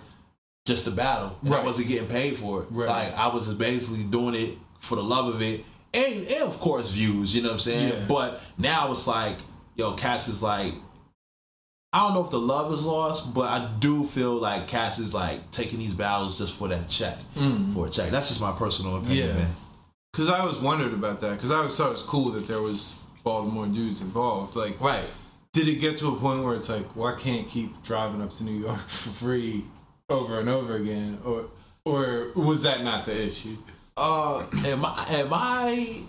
just 0.65 0.85
to 0.85 0.91
battle. 0.91 1.37
And 1.43 1.53
I 1.53 1.57
Right. 1.57 1.65
wasn't 1.65 1.89
getting 1.89 2.07
paid 2.07 2.37
for 2.37 2.63
it. 2.63 2.67
Right. 2.71 2.87
Like 2.87 3.13
I 3.17 3.27
was 3.27 3.45
just 3.47 3.57
basically 3.57 4.03
doing 4.05 4.35
it 4.35 4.57
for 4.79 4.95
the 4.95 5.03
love 5.03 5.27
of 5.35 5.41
it, 5.41 5.63
and, 5.93 6.13
and 6.25 6.43
of 6.43 6.57
course 6.59 6.89
views. 6.91 7.35
You 7.35 7.41
know 7.43 7.49
what 7.49 7.53
I'm 7.55 7.59
saying? 7.59 7.89
Yeah. 7.89 8.05
But 8.07 8.41
now 8.57 8.89
it's 8.91 9.07
like, 9.07 9.35
yo, 9.75 9.93
Cass 9.93 10.29
is 10.29 10.41
like. 10.41 10.73
I 11.93 11.99
don't 11.99 12.13
know 12.13 12.23
if 12.23 12.31
the 12.31 12.39
love 12.39 12.71
is 12.71 12.85
lost, 12.85 13.33
but 13.33 13.41
I 13.49 13.69
do 13.79 14.05
feel 14.05 14.35
like 14.35 14.67
Cass 14.67 14.97
is 14.97 15.13
like 15.13 15.51
taking 15.51 15.79
these 15.79 15.93
battles 15.93 16.37
just 16.37 16.57
for 16.57 16.69
that 16.69 16.87
check, 16.87 17.17
for 17.73 17.87
a 17.87 17.89
check. 17.89 18.11
That's 18.11 18.29
just 18.29 18.39
my 18.39 18.53
personal 18.53 18.95
opinion, 18.97 19.27
Yeah. 19.27 19.33
man. 19.33 19.55
Because 20.13 20.29
I 20.29 20.39
always 20.39 20.57
wondered 20.59 20.93
about 20.93 21.19
that. 21.21 21.31
Because 21.31 21.51
I 21.51 21.57
always 21.57 21.75
thought 21.75 21.89
it 21.89 21.93
was 21.93 22.03
cool 22.03 22.31
that 22.31 22.45
there 22.45 22.61
was 22.61 22.95
Baltimore 23.23 23.67
dudes 23.67 24.01
involved. 24.01 24.55
Like, 24.55 24.79
Right. 24.79 25.03
did 25.53 25.67
it 25.67 25.75
get 25.81 25.97
to 25.97 26.07
a 26.09 26.15
point 26.15 26.43
where 26.43 26.55
it's 26.55 26.69
like, 26.69 26.95
well, 26.95 27.13
I 27.13 27.19
can't 27.19 27.45
keep 27.47 27.81
driving 27.83 28.21
up 28.21 28.33
to 28.35 28.43
New 28.45 28.57
York 28.57 28.79
for 28.87 29.09
free 29.09 29.65
over 30.09 30.39
and 30.39 30.47
over 30.49 30.75
again, 30.75 31.17
or 31.25 31.45
or 31.83 32.27
was 32.35 32.63
that 32.63 32.83
not 32.83 33.05
the 33.05 33.19
issue? 33.27 33.57
Uh, 33.97 34.43
am 34.65 34.85
I? 34.85 35.05
Am 35.09 35.29
I? 35.33 36.03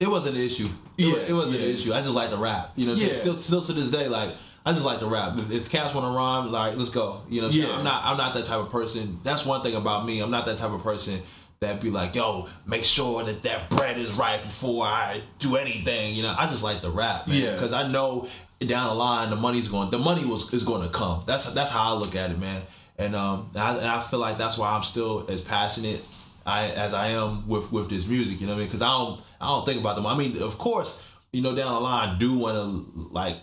It 0.00 0.08
was 0.08 0.26
an 0.28 0.36
issue. 0.36 0.68
It 0.96 1.04
Yeah, 1.06 1.12
was, 1.12 1.30
it 1.30 1.32
was 1.32 1.54
yeah. 1.58 1.66
an 1.66 1.74
issue. 1.74 1.92
I 1.92 1.98
just 2.00 2.14
like 2.14 2.30
to 2.30 2.36
rap. 2.36 2.72
You 2.76 2.86
know, 2.86 2.92
Yeah. 2.94 3.12
still, 3.12 3.38
still 3.38 3.62
to 3.62 3.72
this 3.72 3.88
day, 3.90 4.08
like 4.08 4.30
I 4.64 4.72
just 4.72 4.84
like 4.84 5.00
to 5.00 5.06
rap. 5.06 5.36
If, 5.38 5.52
if 5.52 5.70
cats 5.70 5.94
want 5.94 6.06
to 6.06 6.16
rhyme, 6.16 6.52
like 6.52 6.76
let's 6.76 6.90
go. 6.90 7.22
You 7.28 7.40
know, 7.40 7.48
what 7.48 7.54
I'm 7.56 7.60
saying? 7.60 7.68
Yeah. 7.72 7.78
I'm 7.78 7.84
not. 7.84 8.02
I'm 8.04 8.16
not 8.16 8.34
that 8.34 8.46
type 8.46 8.60
of 8.60 8.70
person. 8.70 9.18
That's 9.24 9.44
one 9.44 9.60
thing 9.62 9.74
about 9.74 10.06
me. 10.06 10.20
I'm 10.20 10.30
not 10.30 10.46
that 10.46 10.58
type 10.58 10.70
of 10.70 10.82
person 10.82 11.20
that 11.60 11.80
be 11.80 11.90
like, 11.90 12.14
yo, 12.14 12.48
make 12.66 12.84
sure 12.84 13.22
that 13.24 13.42
that 13.44 13.70
bread 13.70 13.96
is 13.96 14.14
right 14.14 14.42
before 14.42 14.84
I 14.84 15.20
do 15.38 15.56
anything. 15.56 16.14
You 16.14 16.22
know, 16.24 16.34
I 16.36 16.46
just 16.46 16.62
like 16.64 16.80
to 16.82 16.90
rap, 16.90 17.28
man, 17.28 17.40
Yeah. 17.40 17.52
because 17.52 17.72
I 17.72 17.86
know 17.90 18.28
down 18.60 18.88
the 18.88 18.94
line 18.94 19.30
the 19.30 19.36
money's 19.36 19.68
going. 19.68 19.90
The 19.90 19.98
money 19.98 20.24
was 20.24 20.52
is 20.54 20.64
going 20.64 20.82
to 20.82 20.88
come. 20.92 21.22
That's 21.26 21.52
that's 21.52 21.70
how 21.70 21.94
I 21.94 21.98
look 21.98 22.14
at 22.16 22.30
it, 22.30 22.38
man. 22.38 22.62
And 22.98 23.14
um, 23.16 23.50
and 23.54 23.62
I, 23.62 23.76
and 23.78 23.86
I 23.86 24.00
feel 24.00 24.20
like 24.20 24.38
that's 24.38 24.58
why 24.58 24.72
I'm 24.74 24.82
still 24.82 25.26
as 25.28 25.40
passionate 25.40 26.04
I 26.46 26.66
as 26.70 26.94
I 26.94 27.08
am 27.08 27.48
with 27.48 27.72
with 27.72 27.88
this 27.90 28.06
music. 28.06 28.40
You 28.40 28.46
know 28.46 28.52
what 28.52 28.56
I 28.56 28.60
mean? 28.60 28.66
Because 28.68 28.82
I 28.82 28.88
don't 28.90 29.20
I 29.40 29.46
don't 29.48 29.66
think 29.66 29.80
about 29.80 29.96
them. 29.96 30.06
I 30.06 30.16
mean, 30.16 30.40
of 30.42 30.58
course, 30.58 31.16
you 31.32 31.42
know, 31.42 31.54
down 31.54 31.74
the 31.74 31.80
line, 31.80 32.08
I 32.10 32.18
do 32.18 32.38
want 32.38 32.56
to 32.56 33.00
like 33.12 33.36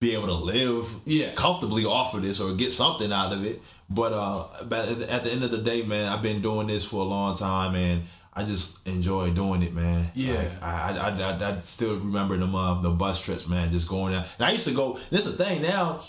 be 0.00 0.14
able 0.14 0.26
to 0.28 0.34
live 0.34 0.86
Yeah. 1.04 1.30
comfortably 1.34 1.84
off 1.84 2.14
of 2.14 2.22
this 2.22 2.40
or 2.40 2.54
get 2.54 2.72
something 2.72 3.12
out 3.12 3.32
of 3.34 3.44
it. 3.44 3.60
But 3.90 4.12
uh, 4.14 4.44
but 4.68 4.88
at 4.88 5.24
the- 5.24 5.30
end 5.32 5.44
of 5.44 5.50
the 5.50 5.58
day, 5.58 5.82
man, 5.82 6.10
I've 6.10 6.22
been 6.22 6.40
doing 6.40 6.68
this 6.68 6.84
for 6.88 6.96
a 7.02 7.04
long 7.04 7.36
time, 7.36 7.74
and 7.74 8.02
I 8.32 8.44
just 8.44 8.86
enjoy 8.86 9.30
doing 9.30 9.62
it, 9.62 9.74
man. 9.74 10.10
Yeah. 10.14 10.34
Like, 10.36 10.62
I, 10.62 10.96
I, 10.96 11.32
I, 11.32 11.48
I, 11.56 11.60
still 11.60 11.96
remember 11.96 12.36
them 12.38 12.54
uh, 12.54 12.80
the 12.80 12.90
bus 12.90 13.20
trips, 13.20 13.46
man. 13.48 13.70
Just 13.72 13.88
going 13.88 14.14
out. 14.14 14.26
And 14.38 14.46
I 14.46 14.52
used 14.52 14.66
to 14.68 14.74
go. 14.74 14.98
This 15.10 15.26
is 15.26 15.36
the 15.36 15.44
thing 15.44 15.60
now. 15.62 16.00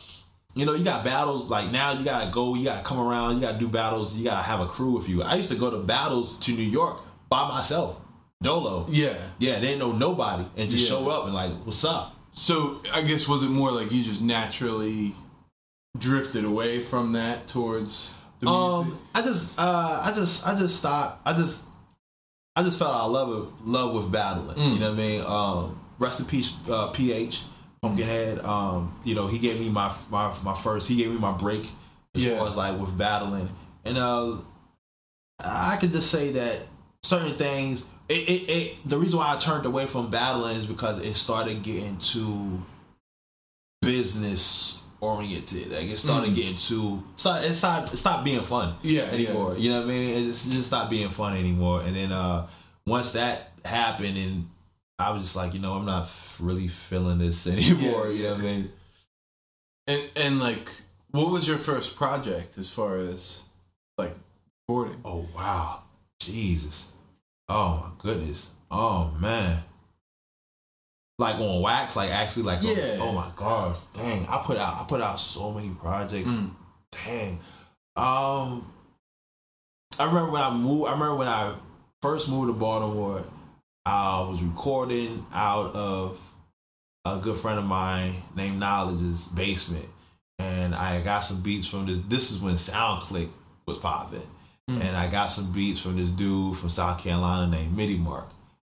You 0.53 0.65
know, 0.65 0.73
you 0.73 0.83
got 0.85 1.03
battles 1.03 1.49
like 1.49 1.71
now. 1.71 1.91
You 1.91 2.05
gotta 2.05 2.31
go. 2.31 2.55
You 2.55 2.65
gotta 2.65 2.83
come 2.83 2.99
around. 2.99 3.35
You 3.35 3.41
gotta 3.41 3.57
do 3.57 3.67
battles. 3.67 4.15
You 4.15 4.23
gotta 4.25 4.43
have 4.43 4.61
a 4.61 4.67
crew 4.67 4.91
with 4.91 5.09
you. 5.09 5.21
I 5.23 5.35
used 5.35 5.51
to 5.51 5.57
go 5.57 5.69
to 5.69 5.79
battles 5.79 6.37
to 6.41 6.51
New 6.53 6.63
York 6.63 7.01
by 7.29 7.47
myself, 7.49 7.99
dolo. 8.41 8.85
Yeah. 8.89 9.13
Yeah, 9.39 9.55
they 9.55 9.67
didn't 9.67 9.79
know 9.79 9.91
nobody, 9.91 10.45
and 10.55 10.69
just 10.69 10.83
Yeah. 10.85 10.91
show 10.97 11.09
up 11.09 11.25
and 11.25 11.33
like, 11.33 11.51
what's 11.65 11.83
up? 11.83 12.15
So 12.33 12.79
I 12.95 13.01
guess 13.01 13.27
was 13.27 13.43
it 13.43 13.49
more 13.49 13.71
like 13.71 13.91
you 13.91 14.03
just 14.03 14.21
naturally 14.21 15.13
drifted 15.97 16.45
away 16.45 16.79
from 16.79 17.13
that 17.13 17.47
towards 17.47 18.13
the 18.39 18.45
music? 18.47 18.61
Um, 18.61 18.99
I 19.13 19.21
just, 19.21 19.55
uh, 19.59 20.01
I 20.05 20.11
just, 20.13 20.47
I 20.47 20.57
just 20.57 20.77
stopped. 20.79 21.21
I 21.25 21.33
just, 21.33 21.65
I 22.55 22.63
just 22.63 22.79
felt 22.79 22.93
I 22.95 23.05
love 23.05 23.29
it, 23.29 23.65
love 23.65 23.93
with 23.95 24.11
battling. 24.11 24.55
Mm. 24.57 24.73
You 24.73 24.79
know 24.79 24.89
what 24.91 24.99
I 24.99 25.01
mean? 25.01 25.21
Um, 25.25 25.81
rest 25.99 26.19
in 26.19 26.25
peace, 26.25 26.57
uh, 26.69 26.91
PH 26.91 27.43
Pumpkinhead. 27.81 28.39
Um, 28.39 28.95
you 29.03 29.15
know, 29.15 29.27
he 29.27 29.37
gave 29.39 29.59
me 29.59 29.69
my 29.69 29.91
my 30.09 30.33
my 30.43 30.53
first. 30.53 30.87
He 30.89 30.95
gave 30.97 31.11
me 31.11 31.17
my 31.17 31.31
break 31.37 31.67
as 32.15 32.25
Yeah. 32.27 32.37
far 32.37 32.47
as 32.47 32.57
like 32.57 32.79
with 32.79 32.97
battling, 32.97 33.49
and 33.85 33.97
uh, 33.97 34.37
I 35.43 35.77
could 35.79 35.91
just 35.91 36.09
say 36.11 36.31
that 36.33 36.59
certain 37.03 37.33
things. 37.33 37.87
It, 38.11 38.29
it, 38.29 38.49
it 38.51 38.77
the 38.85 38.97
reason 38.97 39.17
why 39.19 39.33
I 39.33 39.37
turned 39.37 39.65
away 39.65 39.85
from 39.85 40.09
battling 40.09 40.57
is 40.57 40.65
because 40.65 40.99
it 41.05 41.13
started 41.13 41.63
getting 41.63 41.97
too 41.97 42.61
business 43.81 44.89
oriented. 44.99 45.71
Like 45.71 45.85
it 45.89 45.97
started 45.97 46.31
Mm. 46.31 46.35
getting 46.35 46.55
too 46.57 47.03
start 47.15 47.43
it 47.43 47.49
stopped 47.49 47.93
it 47.93 47.97
stopped 47.97 48.23
being 48.23 48.41
fun 48.41 48.75
Yeah, 48.83 49.03
anymore. 49.03 49.55
You 49.57 49.69
know 49.71 49.77
what 49.81 49.85
I 49.85 49.89
mean? 49.89 50.27
It's 50.29 50.45
just 50.45 50.67
stopped 50.67 50.89
being 50.91 51.09
fun 51.09 51.35
anymore. 51.37 51.81
And 51.81 51.95
then 51.95 52.11
uh 52.11 52.47
once 52.85 53.11
that 53.13 53.51
happened 53.65 54.17
and 54.17 54.47
I 54.99 55.11
was 55.11 55.23
just 55.23 55.35
like, 55.35 55.53
you 55.55 55.59
know, 55.59 55.73
I'm 55.73 55.85
not 55.85 56.07
really 56.39 56.67
feeling 56.67 57.17
this 57.17 57.47
anymore. 57.55 58.07
Yeah, 58.09 58.13
you 58.13 58.23
know 58.23 58.29
what 58.33 58.39
I 58.39 58.43
mean? 58.43 58.71
And 59.87 60.09
and 60.15 60.39
like, 60.39 60.69
what 61.11 61.31
was 61.31 61.47
your 61.47 61.57
first 61.57 61.95
project 61.95 62.57
as 62.59 62.69
far 62.69 62.97
as 62.97 63.43
like 63.97 64.13
recording? 64.67 65.01
Oh 65.03 65.25
wow. 65.35 65.81
Jesus. 66.19 66.89
Oh 67.53 67.77
my 67.83 67.91
goodness. 68.01 68.51
Oh 68.69 69.13
man. 69.19 69.59
Like 71.19 71.35
on 71.35 71.61
wax, 71.61 71.95
like 71.95 72.09
actually 72.11 72.43
like 72.43 72.59
on- 72.59 72.65
Yeah. 72.65 72.97
oh 72.99 73.11
my 73.13 73.27
gosh. 73.35 73.77
Dang. 73.93 74.25
I 74.27 74.41
put 74.43 74.57
out 74.57 74.75
I 74.75 74.85
put 74.87 75.01
out 75.01 75.19
so 75.19 75.51
many 75.51 75.69
projects. 75.69 76.31
Mm. 76.31 76.49
Dang. 76.91 77.39
Um 77.95 78.71
I 79.99 80.05
remember 80.05 80.31
when 80.31 80.41
I 80.41 80.53
moved 80.55 80.87
I 80.87 80.93
remember 80.93 81.15
when 81.17 81.27
I 81.27 81.53
first 82.01 82.29
moved 82.29 82.51
to 82.53 82.59
Baltimore, 82.59 83.23
I 83.85 84.21
was 84.29 84.41
recording 84.41 85.25
out 85.33 85.75
of 85.75 86.27
a 87.05 87.19
good 87.19 87.35
friend 87.35 87.59
of 87.59 87.65
mine 87.65 88.15
named 88.35 88.59
Knowledge's 88.59 89.27
basement. 89.27 89.85
And 90.39 90.73
I 90.73 91.01
got 91.01 91.19
some 91.19 91.41
beats 91.41 91.67
from 91.67 91.85
this 91.85 91.99
this 91.99 92.31
is 92.31 92.41
when 92.41 92.55
SoundClick 92.55 93.29
was 93.67 93.77
popping. 93.77 94.21
Mm. 94.79 94.81
And 94.85 94.97
I 94.97 95.09
got 95.09 95.27
some 95.27 95.51
beats 95.51 95.79
from 95.81 95.97
this 95.97 96.11
dude 96.11 96.55
from 96.57 96.69
South 96.69 97.03
Carolina 97.03 97.51
named 97.51 97.75
Midi 97.75 97.97
Mark. 97.97 98.27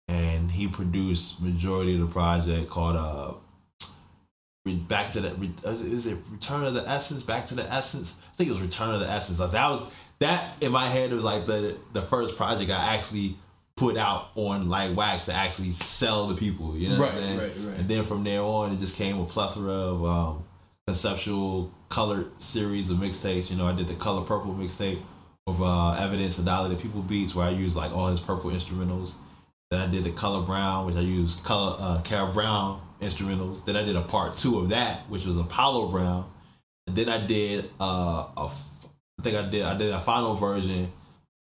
And 0.08 0.50
he 0.52 0.68
produced 0.68 1.42
majority 1.42 1.94
of 1.96 2.02
the 2.02 2.08
project 2.08 2.70
called 2.70 2.96
uh 2.96 3.34
Back 4.90 5.12
to 5.12 5.22
the 5.22 5.30
is 5.66 6.06
it 6.08 6.18
Return 6.30 6.66
of 6.66 6.74
the 6.74 6.86
Essence? 6.88 7.24
Back 7.24 7.46
to 7.48 7.56
the 7.56 7.64
Essence? 7.64 8.18
I 8.34 8.36
think 8.36 8.50
it 8.50 8.52
was 8.52 8.62
Return 8.62 8.94
of 8.94 9.00
the 9.00 9.10
Essence. 9.10 9.40
Like 9.40 9.52
that 9.52 9.70
was 9.70 9.82
that 10.20 10.62
in 10.62 10.74
my 10.74 10.86
head. 10.86 11.10
It 11.10 11.16
was 11.16 11.24
like 11.24 11.46
the 11.46 11.78
the 11.94 12.02
first 12.02 12.36
project 12.36 12.70
I 12.70 12.94
actually 12.96 13.36
put 13.78 13.96
out 13.98 14.28
on 14.36 14.68
like 14.68 14.94
wax 14.98 15.26
to 15.28 15.34
actually 15.34 15.72
sell 15.72 16.28
to 16.28 16.36
people. 16.36 16.76
You 16.76 16.90
know 16.90 17.00
what 17.00 17.14
I'm 17.14 17.16
Right, 17.16 17.24
saying? 17.24 17.38
right, 17.38 17.52
right. 17.72 17.80
And 17.80 17.88
then 17.88 18.04
from 18.04 18.26
there 18.26 18.42
on, 18.42 18.74
it 18.74 18.80
just 18.80 18.98
came 18.98 19.18
a 19.22 19.26
plethora 19.26 19.72
of 19.72 20.06
um, 20.06 20.44
conceptual 20.86 21.72
colored 21.88 22.30
series 22.42 22.90
of 22.90 22.98
mixtapes. 22.98 23.50
You 23.50 23.56
know, 23.56 23.66
I 23.68 23.74
did 23.74 23.88
the 23.88 23.94
Color 23.96 24.24
Purple 24.26 24.54
mixtape 24.54 25.00
of 25.48 25.62
uh, 25.64 25.94
Evidence 26.00 26.38
and 26.38 26.46
Dilated 26.46 26.80
Peoples 26.80 27.06
beats, 27.06 27.34
where 27.34 27.46
I 27.48 27.52
use 27.52 27.76
like 27.76 27.92
all 27.96 28.08
his 28.08 28.20
purple 28.20 28.52
instrumentals. 28.52 29.16
Then 29.72 29.82
I 29.82 29.88
did 29.90 30.04
the 30.04 30.12
Color 30.12 30.46
Brown, 30.46 30.86
which 30.86 30.96
I 30.96 31.02
used 31.02 31.44
color 31.44 31.76
uh, 31.80 32.02
Carol 32.04 32.32
Brown 32.34 32.82
instrumentals. 33.02 33.66
Then 33.66 33.76
I 33.76 33.84
did 33.84 33.96
a 33.96 34.02
part 34.02 34.34
two 34.34 34.60
of 34.60 34.70
that, 34.70 35.00
which 35.10 35.26
was 35.26 35.40
Apollo 35.40 35.90
Brown. 35.90 36.30
And 36.88 36.96
then 36.96 37.10
I 37.10 37.26
did 37.26 37.66
uh, 37.80 38.28
a, 38.38 38.50
I 39.20 39.22
think 39.24 39.36
I 39.36 39.50
did 39.50 39.64
I 39.64 39.78
did 39.78 39.92
a 39.92 40.00
final 40.00 40.36
version, 40.36 40.90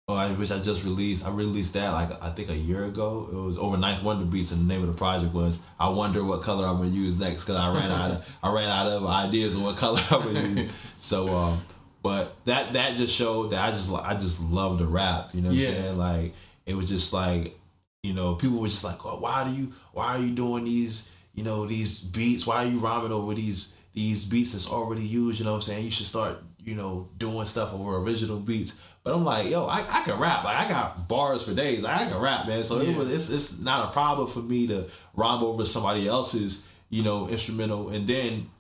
I- 0.08 0.28
which 0.32 0.50
I 0.50 0.58
just 0.58 0.84
released. 0.84 1.26
I 1.26 1.30
released 1.30 1.72
that 1.74 1.92
like 1.92 2.22
I 2.22 2.30
think 2.30 2.50
a 2.50 2.56
year 2.56 2.84
ago. 2.84 3.28
It 3.32 3.36
was 3.36 3.56
over 3.56 3.76
Ninth 3.78 4.02
Wonder 4.02 4.24
Beats, 4.26 4.50
and 4.52 4.60
the 4.62 4.66
name 4.74 4.82
of 4.82 4.88
the 4.88 4.94
project 4.94 5.32
was 5.32 5.60
I 5.78 5.88
wonder 5.88 6.22
what 6.24 6.42
color 6.42 6.66
I'm 6.66 6.76
gonna 6.78 6.90
use 6.90 7.18
next 7.18 7.44
because 7.44 7.56
I 7.56 7.72
ran 7.72 7.90
out 7.90 8.10
of 8.10 8.36
I 8.42 8.52
ran 8.52 8.68
out 8.68 8.86
of 8.88 9.06
ideas 9.06 9.56
of 9.56 9.62
what 9.62 9.76
color 9.78 10.00
I'm 10.10 10.22
gonna 10.22 10.48
use. 10.62 10.94
So, 10.98 11.28
um, 11.34 11.58
but 12.02 12.34
that 12.46 12.72
that 12.74 12.96
just 12.96 13.14
showed 13.14 13.50
that 13.50 13.60
I 13.68 13.70
just 13.70 13.90
I 13.92 14.14
just 14.14 14.40
love 14.42 14.78
to 14.78 14.86
rap. 14.86 15.30
You 15.34 15.42
know 15.42 15.48
what 15.50 15.58
Yeah. 15.58 15.68
I'm 15.68 15.74
saying? 15.74 15.98
Like 15.98 16.32
it 16.66 16.74
was 16.76 16.86
just 16.88 17.12
like 17.12 17.54
you 18.02 18.14
know 18.14 18.34
people 18.36 18.58
were 18.58 18.68
just 18.68 18.84
like, 18.84 19.04
oh, 19.04 19.20
why 19.20 19.44
do 19.48 19.54
you 19.54 19.72
why 19.92 20.16
are 20.16 20.18
you 20.18 20.34
doing 20.34 20.64
these 20.64 21.10
you 21.34 21.44
know 21.44 21.66
these 21.66 22.00
beats? 22.00 22.46
Why 22.46 22.64
are 22.64 22.66
you 22.68 22.78
rhyming 22.78 23.12
over 23.12 23.34
these 23.34 23.74
these 23.92 24.24
beats 24.24 24.52
that's 24.52 24.70
already 24.70 25.02
used? 25.02 25.38
You 25.38 25.44
know 25.44 25.52
what 25.52 25.56
I'm 25.56 25.62
saying? 25.62 25.84
You 25.84 25.90
should 25.90 26.06
start 26.06 26.38
you 26.62 26.74
know, 26.74 27.08
doing 27.16 27.46
stuff 27.46 27.72
over 27.72 27.96
original 28.04 28.38
beats. 28.38 28.78
But 29.02 29.14
I'm 29.14 29.24
like, 29.24 29.48
yo, 29.50 29.64
I, 29.64 29.78
I 29.90 30.02
can 30.04 30.20
rap. 30.20 30.44
Like 30.44 30.58
I 30.58 30.68
got 30.68 31.08
bars 31.08 31.42
for 31.42 31.54
days. 31.54 31.82
Like, 31.82 31.96
I 32.02 32.04
can 32.10 32.20
rap, 32.20 32.46
man. 32.46 32.62
So 32.64 32.82
Yeah. 32.82 32.90
it 32.90 32.96
was 32.98 33.12
it's, 33.12 33.30
it's 33.34 33.58
not 33.60 33.88
a 33.88 33.92
problem 33.92 34.28
for 34.28 34.40
me 34.40 34.66
to 34.66 34.84
rhyme 35.16 35.42
over 35.42 35.64
somebody 35.64 36.06
else's, 36.06 36.68
you 36.90 37.02
know, 37.02 37.28
instrumental 37.28 37.88
and 37.88 38.06
then, 38.06 38.50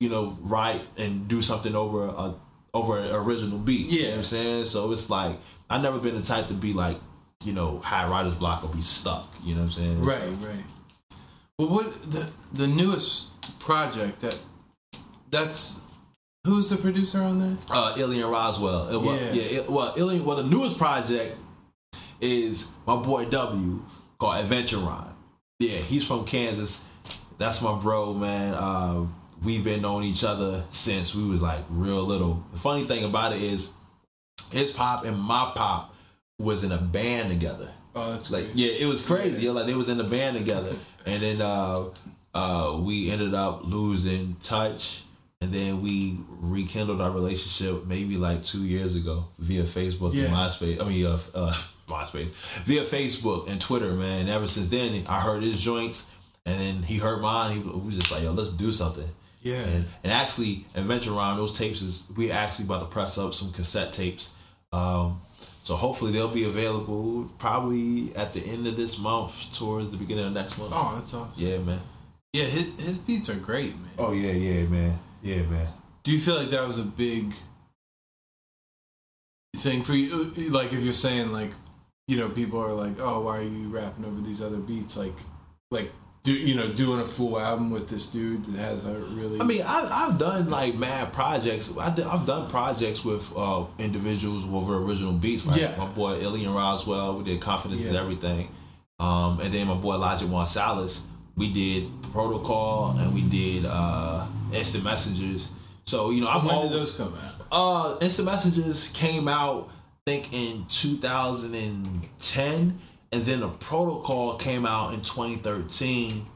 you 0.00 0.08
know, 0.08 0.36
write 0.40 0.82
and 0.98 1.28
do 1.28 1.40
something 1.40 1.76
over 1.76 2.06
a 2.06 2.34
over 2.76 2.98
an 2.98 3.14
original 3.14 3.58
beat. 3.58 3.86
You 3.90 3.98
know 4.02 4.04
Yeah. 4.04 4.10
what 4.12 4.18
I'm 4.18 4.24
saying? 4.24 4.64
So 4.66 4.92
it's 4.92 5.08
like 5.10 5.36
I've 5.70 5.82
never 5.82 5.98
been 5.98 6.14
the 6.14 6.22
type 6.22 6.48
to 6.48 6.54
be 6.54 6.72
like, 6.72 6.96
you 7.44 7.52
know, 7.52 7.78
high 7.78 8.08
riders 8.08 8.34
block 8.34 8.64
or 8.64 8.68
be 8.68 8.80
stuck. 8.82 9.26
You 9.44 9.54
know 9.54 9.62
what 9.62 9.66
I'm 9.66 9.72
saying? 9.72 10.00
Right, 10.04 10.22
right. 10.42 10.64
Well, 11.58 11.68
what 11.68 11.92
the 12.02 12.30
the 12.52 12.66
newest 12.66 13.58
project 13.60 14.20
that 14.20 14.38
that's 15.30 15.80
who's 16.44 16.70
the 16.70 16.76
producer 16.76 17.18
on 17.18 17.38
that? 17.40 17.58
uh, 17.70 17.94
Illien 17.96 18.30
Rosewell. 18.30 18.92
It, 18.92 19.00
well, 19.00 19.16
Yeah. 19.16 19.32
yeah. 19.32 19.60
it, 19.60 19.70
well, 19.70 19.92
Illien. 19.94 20.22
Well, 20.22 20.36
the 20.36 20.44
newest 20.44 20.78
project 20.78 21.36
is 22.20 22.70
my 22.86 22.96
boy 22.96 23.24
W 23.26 23.82
called 24.18 24.38
Adventure 24.40 24.78
Rhyme. 24.78 25.14
Yeah, 25.58 25.78
he's 25.78 26.06
from 26.06 26.24
Kansas. 26.24 26.84
That's 27.38 27.60
my 27.62 27.78
bro, 27.78 28.14
man. 28.14 28.54
Uh, 28.54 29.06
we've 29.44 29.64
been 29.64 29.84
on 29.84 30.02
each 30.02 30.24
other 30.24 30.64
since 30.70 31.14
we 31.14 31.24
was 31.28 31.42
like 31.42 31.60
real 31.70 32.02
little. 32.04 32.44
The 32.52 32.58
funny 32.58 32.82
thing 32.84 33.04
about 33.04 33.32
it 33.32 33.42
is, 33.42 33.72
his 34.52 34.70
pop 34.70 35.04
and 35.04 35.18
my 35.18 35.52
pop 35.54 35.94
was 36.38 36.64
in 36.64 36.72
a 36.72 36.78
band 36.78 37.30
together. 37.30 37.68
Oh, 37.94 38.12
that's 38.12 38.30
Like, 38.30 38.44
great. 38.46 38.56
yeah, 38.56 38.72
it 38.72 38.86
was 38.86 39.04
crazy. 39.04 39.46
yo. 39.46 39.52
Like 39.52 39.66
they 39.66 39.74
was 39.74 39.88
in 39.88 39.98
the 39.98 40.04
band 40.04 40.36
together, 40.36 40.72
and 41.06 41.22
then 41.22 41.40
uh, 41.40 41.84
uh, 42.34 42.78
we 42.82 43.10
ended 43.10 43.34
up 43.34 43.64
losing 43.64 44.36
touch, 44.42 45.02
and 45.40 45.50
then 45.52 45.82
we 45.82 46.18
rekindled 46.28 47.00
our 47.00 47.10
relationship 47.10 47.86
maybe 47.86 48.16
like 48.18 48.42
two 48.42 48.60
years 48.64 48.94
ago 48.94 49.26
via 49.38 49.62
Facebook 49.62 50.12
Yeah. 50.14 50.24
and 50.26 50.34
MySpace. 50.34 50.80
I 50.80 50.84
mean, 50.88 51.06
uh, 51.06 51.18
uh, 51.34 51.52
MySpace 51.88 52.62
via 52.64 52.82
Facebook 52.82 53.48
and 53.50 53.60
Twitter, 53.60 53.92
man. 53.94 54.28
Ever 54.28 54.46
since 54.46 54.68
then, 54.68 55.02
I 55.08 55.20
heard 55.20 55.42
his 55.42 55.58
joints, 55.58 56.10
and 56.44 56.60
then 56.60 56.82
he 56.82 56.98
heard 56.98 57.20
mine. 57.22 57.52
He 57.56 57.60
was 57.66 57.96
just 57.96 58.12
like, 58.12 58.22
yo, 58.22 58.32
let's 58.32 58.50
do 58.50 58.70
something. 58.72 59.08
Yeah. 59.46 59.62
And, 59.62 59.84
and 60.02 60.12
actually, 60.12 60.64
Adventure 60.74 61.12
Rhyme, 61.12 61.36
those 61.36 61.56
tapes 61.56 61.80
is 61.80 62.12
we're 62.16 62.32
actually 62.32 62.64
about 62.64 62.80
to 62.80 62.86
press 62.86 63.16
up 63.16 63.32
some 63.32 63.52
cassette 63.52 63.92
tapes. 63.92 64.34
Um, 64.72 65.20
so 65.62 65.76
hopefully 65.76 66.10
they'll 66.10 66.34
be 66.34 66.44
available 66.44 67.30
probably 67.38 68.14
at 68.16 68.32
the 68.32 68.44
end 68.44 68.66
of 68.66 68.76
this 68.76 68.98
month, 68.98 69.56
towards 69.56 69.92
the 69.92 69.96
beginning 69.96 70.26
of 70.26 70.32
next 70.32 70.58
month. 70.58 70.72
Oh, 70.74 70.94
that's 70.96 71.14
awesome. 71.14 71.32
Yeah, 71.36 71.58
man. 71.58 71.78
Yeah, 72.32 72.44
his 72.44 72.74
his 72.78 72.98
beats 72.98 73.30
are 73.30 73.36
great, 73.36 73.74
man. 73.76 73.90
Oh 73.98 74.12
yeah, 74.12 74.32
yeah, 74.32 74.66
man. 74.66 74.98
Yeah, 75.22 75.42
man. 75.42 75.68
Do 76.02 76.12
you 76.12 76.18
feel 76.18 76.36
like 76.36 76.50
that 76.50 76.66
was 76.66 76.78
a 76.78 76.84
big 76.84 77.32
thing 79.56 79.82
for 79.82 79.94
you? 79.94 80.24
Like, 80.50 80.72
if 80.72 80.82
you're 80.82 80.92
saying 80.92 81.32
like, 81.32 81.50
you 82.08 82.16
know, 82.16 82.28
people 82.28 82.60
are 82.60 82.72
like, 82.72 83.00
"Oh, 83.00 83.22
why 83.22 83.38
are 83.38 83.42
you 83.42 83.68
rapping 83.68 84.04
over 84.04 84.20
these 84.20 84.42
other 84.42 84.58
beats?" 84.58 84.96
Like, 84.96 85.16
like 85.70 85.90
do 86.26 86.32
you 86.32 86.56
know 86.56 86.68
doing 86.72 86.98
a 86.98 87.04
full 87.04 87.38
album 87.38 87.70
with 87.70 87.88
this 87.88 88.08
dude 88.08 88.44
that 88.46 88.58
has 88.58 88.84
a 88.84 88.92
really? 88.92 89.38
I 89.40 89.44
mean, 89.44 89.62
I, 89.64 90.08
I've 90.10 90.18
done 90.18 90.50
like 90.50 90.74
mad 90.74 91.12
projects. 91.12 91.70
I 91.78 91.86
I've 91.86 92.26
done 92.26 92.48
projects 92.50 93.04
with 93.04 93.32
uh, 93.36 93.64
individuals 93.78 94.44
with 94.44 94.68
original 94.68 95.12
beats. 95.12 95.46
Like 95.46 95.60
Yeah. 95.60 95.76
my 95.78 95.86
boy 95.86 96.18
Illien 96.18 96.46
Rosewell, 96.48 97.16
we 97.18 97.22
did 97.24 97.40
Confidence 97.40 97.84
is 97.84 97.94
Everything. 97.94 98.48
Um, 98.98 99.38
and 99.40 99.52
then 99.52 99.68
my 99.68 99.74
boy 99.76 99.94
Elijah 99.94 100.26
Gonzalez, 100.26 101.06
we 101.36 101.52
did 101.52 101.84
Protocol 102.12 102.96
and 102.98 103.14
we 103.14 103.22
did 103.22 103.64
uh, 103.68 104.26
Instant 104.52 104.82
Messengers. 104.82 105.52
So, 105.84 106.10
you 106.10 106.22
know, 106.22 106.28
I've 106.28 106.42
when 106.44 106.52
always, 106.54 106.70
did 106.72 106.80
those 106.80 106.96
come 106.96 107.14
out? 107.14 107.34
Uh, 107.52 107.96
Instant 108.00 108.26
Messages 108.26 108.88
came 108.94 109.28
out, 109.28 109.68
I 110.08 110.10
think, 110.10 110.32
in 110.32 110.64
2010, 110.68 112.78
and 113.16 113.24
then 113.24 113.40
the 113.40 113.48
Protocol 113.48 114.36
came 114.36 114.66
out 114.66 114.92
in 114.94 115.00
2013, 115.00 116.26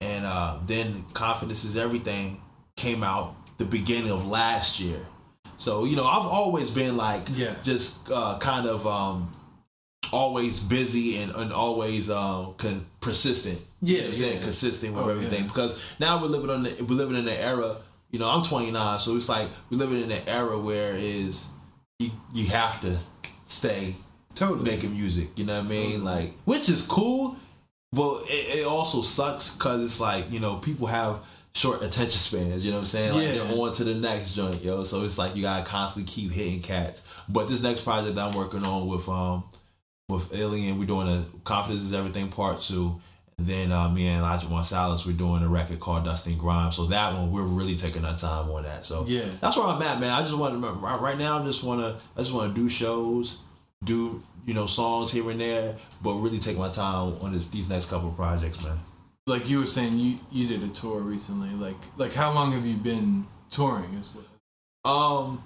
and 0.00 0.24
uh, 0.26 0.58
then 0.66 1.04
Confidence 1.12 1.64
is 1.64 1.76
Everything 1.76 2.40
came 2.76 3.02
out 3.04 3.34
the 3.58 3.64
beginning 3.66 4.10
of 4.10 4.26
last 4.26 4.80
year. 4.80 4.98
So 5.58 5.84
you 5.84 5.94
know, 5.94 6.04
I've 6.04 6.26
always 6.26 6.70
been 6.70 6.96
like, 6.96 7.22
Yeah. 7.34 7.54
just 7.62 8.10
uh, 8.10 8.38
kind 8.40 8.66
of 8.66 8.86
um, 8.86 9.30
always 10.12 10.58
busy 10.60 11.18
and, 11.18 11.30
and 11.36 11.52
always 11.52 12.10
um, 12.10 12.54
con- 12.56 12.84
persistent. 13.00 13.58
You 13.82 13.98
know 14.00 14.06
I'm 14.08 14.14
saying? 14.14 14.36
yeah. 14.38 14.42
Consistent 14.42 14.94
with 14.94 15.04
Oh, 15.04 15.08
everything 15.10 15.40
yeah. 15.42 15.46
because 15.46 15.94
now 16.00 16.20
we're 16.20 16.28
living 16.28 16.50
on 16.50 16.62
the, 16.64 16.70
we're 16.88 16.96
living 16.96 17.16
in 17.16 17.28
an 17.28 17.34
era. 17.38 17.76
You 18.10 18.18
know, 18.18 18.28
I'm 18.28 18.42
29, 18.42 18.98
so 18.98 19.16
it's 19.16 19.28
like 19.28 19.48
we're 19.70 19.78
living 19.78 20.02
in 20.02 20.10
an 20.10 20.22
era 20.26 20.58
where 20.58 20.94
is 20.94 21.48
you 21.98 22.10
you 22.34 22.46
have 22.48 22.80
to 22.82 22.98
stay 23.44 23.94
Totally. 24.34 24.70
making 24.70 24.92
music. 24.92 25.38
You 25.38 25.44
know 25.44 25.58
what 25.60 25.66
I 25.66 25.74
mean? 25.74 26.04
Like, 26.04 26.30
which 26.44 26.68
is 26.68 26.86
cool, 26.86 27.36
but 27.92 28.22
it, 28.28 28.60
it 28.60 28.66
also 28.66 29.02
sucks 29.02 29.54
because 29.54 29.84
it's 29.84 30.00
like 30.00 30.30
you 30.30 30.40
know 30.40 30.56
people 30.56 30.86
have 30.86 31.20
short 31.54 31.82
attention 31.82 32.10
spans. 32.10 32.64
You 32.64 32.70
know 32.70 32.78
what 32.78 32.82
I'm 32.82 32.86
saying? 32.86 33.12
Like 33.14 33.26
Yeah. 33.26 33.32
they're 33.44 33.58
on 33.60 33.72
to 33.74 33.84
the 33.84 33.94
next 33.94 34.34
joint, 34.34 34.62
yo. 34.62 34.84
So 34.84 35.04
it's 35.04 35.18
like 35.18 35.36
you 35.36 35.42
gotta 35.42 35.64
constantly 35.64 36.10
keep 36.10 36.32
hitting 36.32 36.60
cats. 36.60 37.02
But 37.28 37.48
this 37.48 37.62
next 37.62 37.82
project 37.82 38.14
that 38.16 38.26
I'm 38.28 38.36
working 38.36 38.64
on 38.64 38.88
with 38.88 39.08
um 39.08 39.44
with 40.08 40.32
Illien, 40.32 40.78
we're 40.78 40.84
doing 40.86 41.08
a 41.08 41.24
Confidence 41.44 41.82
is 41.82 41.92
Everything 41.94 42.28
Part 42.28 42.60
Two. 42.60 43.00
And 43.38 43.46
then 43.46 43.72
uh, 43.72 43.88
me 43.88 44.06
and 44.08 44.18
Elijah 44.18 44.46
Marselis, 44.46 45.06
we're 45.06 45.12
doing 45.14 45.42
a 45.42 45.48
record 45.48 45.80
called 45.80 46.04
Dustin 46.04 46.36
Grime. 46.36 46.70
So 46.70 46.84
that 46.86 47.14
one, 47.14 47.32
we're 47.32 47.42
really 47.42 47.76
taking 47.76 48.04
our 48.04 48.16
time 48.16 48.50
on 48.50 48.62
that. 48.64 48.84
So 48.84 49.04
Yeah. 49.08 49.22
that's 49.40 49.56
where 49.56 49.66
I'm 49.66 49.80
at, 49.80 50.00
man. 50.00 50.10
I 50.10 50.20
just 50.20 50.36
want 50.36 50.52
to 50.62 50.68
right 50.72 51.00
right 51.00 51.18
now. 51.18 51.38
I 51.38 51.44
just 51.44 51.64
want 51.64 51.80
to 51.80 51.96
I 52.14 52.18
just 52.20 52.32
want 52.34 52.54
to 52.54 52.60
do 52.60 52.68
shows, 52.68 53.38
do 53.84 54.22
you 54.46 54.54
know 54.54 54.66
songs 54.66 55.10
here 55.12 55.30
and 55.30 55.40
there, 55.40 55.76
but 56.02 56.14
really 56.14 56.38
take 56.38 56.58
my 56.58 56.70
time 56.70 57.16
on 57.20 57.32
this, 57.32 57.46
these 57.46 57.68
next 57.68 57.90
couple 57.90 58.08
of 58.08 58.16
projects, 58.16 58.62
man. 58.64 58.78
Like 59.26 59.48
you 59.48 59.60
were 59.60 59.66
saying, 59.66 59.98
you 59.98 60.18
you 60.30 60.48
did 60.48 60.62
a 60.62 60.68
tour 60.68 61.00
recently. 61.00 61.50
Like 61.50 61.76
like 61.96 62.12
how 62.12 62.32
long 62.32 62.52
have 62.52 62.66
you 62.66 62.76
been 62.76 63.26
touring? 63.50 63.94
As 63.98 64.10
well? 64.14 64.24
Um. 64.84 65.42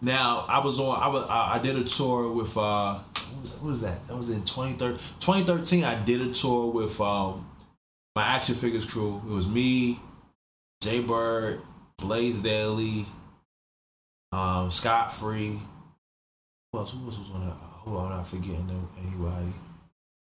Now 0.00 0.44
I 0.48 0.64
was 0.64 0.78
on. 0.78 0.98
I 1.00 1.08
was. 1.08 1.26
I, 1.28 1.54
I 1.54 1.58
did 1.58 1.76
a 1.76 1.84
tour 1.84 2.32
with. 2.32 2.56
uh 2.56 2.98
what 3.32 3.40
was, 3.40 3.54
what 3.58 3.68
was 3.68 3.80
that? 3.82 4.06
That 4.06 4.16
was 4.16 4.30
in 4.30 4.42
2013. 4.44 4.96
2013. 5.20 5.84
I 5.84 6.02
did 6.04 6.20
a 6.20 6.32
tour 6.32 6.70
with 6.70 6.98
um 7.00 7.46
my 8.14 8.22
action 8.22 8.54
figures 8.54 8.90
crew. 8.90 9.20
It 9.28 9.32
was 9.32 9.46
me, 9.46 10.00
Jay 10.80 11.00
Bird, 11.00 11.60
Blaze 11.98 12.40
Daly, 12.40 13.04
um 14.32 14.70
Scott 14.70 15.12
Free. 15.12 15.58
Who 16.76 16.80
else? 16.82 16.92
Who 16.92 17.04
else 17.06 17.18
was 17.18 17.30
on 17.30 17.46
that? 17.46 17.54
Who 17.84 17.96
I'm 17.96 18.10
not 18.10 18.28
forgetting 18.28 18.88
anybody. 19.00 19.52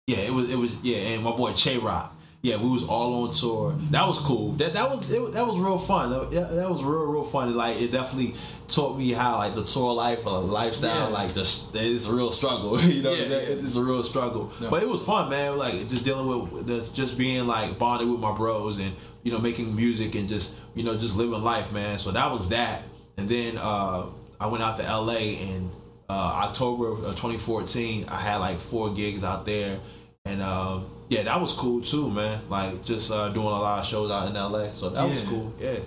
Yeah, 0.07 0.17
it 0.17 0.31
was. 0.31 0.53
It 0.53 0.57
was. 0.57 0.75
Yeah, 0.83 0.97
and 0.97 1.23
my 1.23 1.35
boy 1.35 1.53
Che 1.53 1.79
Rock. 1.79 2.15
Yeah, 2.43 2.61
we 2.61 2.69
was 2.69 2.85
all 2.87 3.23
on 3.25 3.33
tour. 3.33 3.71
That 3.91 4.05
was 4.05 4.19
cool. 4.19 4.51
That 4.53 4.73
that 4.73 4.89
was 4.89 5.09
it, 5.09 5.33
that 5.33 5.47
was 5.47 5.57
real 5.57 5.77
fun. 5.77 6.11
That, 6.11 6.29
that 6.29 6.69
was 6.69 6.83
real 6.83 7.05
real 7.07 7.23
fun. 7.23 7.55
Like 7.55 7.81
it 7.81 7.91
definitely 7.93 8.35
taught 8.67 8.97
me 8.97 9.13
how 9.13 9.37
like 9.37 9.55
the 9.55 9.63
tour 9.63 9.93
life, 9.93 10.27
uh, 10.27 10.41
lifestyle, 10.41 11.09
Yeah. 11.09 11.13
like 11.17 11.29
the 11.29 11.39
it's 11.39 12.07
a 12.07 12.13
real 12.13 12.31
struggle. 12.33 12.77
you 12.81 13.01
know, 13.01 13.11
Yeah. 13.13 13.37
It's, 13.37 13.63
it's 13.63 13.75
a 13.77 13.83
real 13.83 14.03
struggle. 14.03 14.51
No. 14.61 14.69
But 14.69 14.83
it 14.83 14.89
was 14.89 15.03
fun, 15.05 15.29
man. 15.29 15.57
Like 15.57 15.71
just 15.87 16.03
dealing 16.03 16.27
with 16.27 16.67
the, 16.67 16.87
just 16.93 17.17
being 17.17 17.47
like 17.47 17.79
bonded 17.79 18.09
with 18.09 18.19
my 18.19 18.35
bros 18.35 18.77
and 18.79 18.91
you 19.23 19.31
know 19.31 19.39
making 19.39 19.73
music 19.73 20.13
and 20.15 20.27
just 20.27 20.59
you 20.75 20.83
know 20.83 20.97
just 20.97 21.15
living 21.15 21.41
life, 21.41 21.71
man. 21.71 21.97
So 21.97 22.11
that 22.11 22.29
was 22.29 22.49
that. 22.49 22.83
And 23.17 23.29
then 23.29 23.57
uh, 23.57 24.07
I 24.41 24.47
went 24.47 24.61
out 24.61 24.77
to 24.79 24.83
L.A. 24.85 25.35
in 25.35 25.71
uh, 26.09 26.41
October 26.47 26.89
of 26.91 26.99
uh, 26.99 27.07
2014. 27.09 28.05
I 28.09 28.15
had 28.17 28.37
like 28.37 28.57
four 28.57 28.93
gigs 28.93 29.23
out 29.23 29.45
there, 29.45 29.79
and 30.25 30.41
um, 30.41 30.85
yeah, 31.09 31.23
that 31.23 31.39
was 31.39 31.53
cool 31.53 31.81
too, 31.81 32.09
man. 32.09 32.39
Like 32.49 32.83
just 32.83 33.11
uh, 33.11 33.29
doing 33.29 33.45
a 33.47 33.49
lot 33.49 33.79
of 33.79 33.85
shows 33.85 34.11
out 34.11 34.27
in 34.27 34.33
LA, 34.35 34.71
so 34.71 34.89
that 34.89 35.03
was 35.03 35.21
cool. 35.27 35.53
Yeah, 35.59 35.79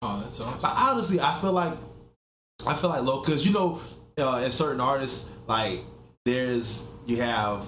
Oh, 0.00 0.20
that's 0.22 0.40
awesome. 0.40 0.58
but 0.62 0.72
honestly, 0.76 1.18
I 1.20 1.32
feel 1.40 1.52
like 1.52 1.72
I 2.66 2.74
feel 2.74 2.90
like 2.90 3.02
low 3.02 3.20
because 3.20 3.44
you 3.46 3.52
know, 3.52 3.80
uh, 4.18 4.42
in 4.44 4.50
certain 4.50 4.80
artists, 4.80 5.30
like 5.46 5.80
there's 6.24 6.88
you 7.06 7.16
have, 7.16 7.66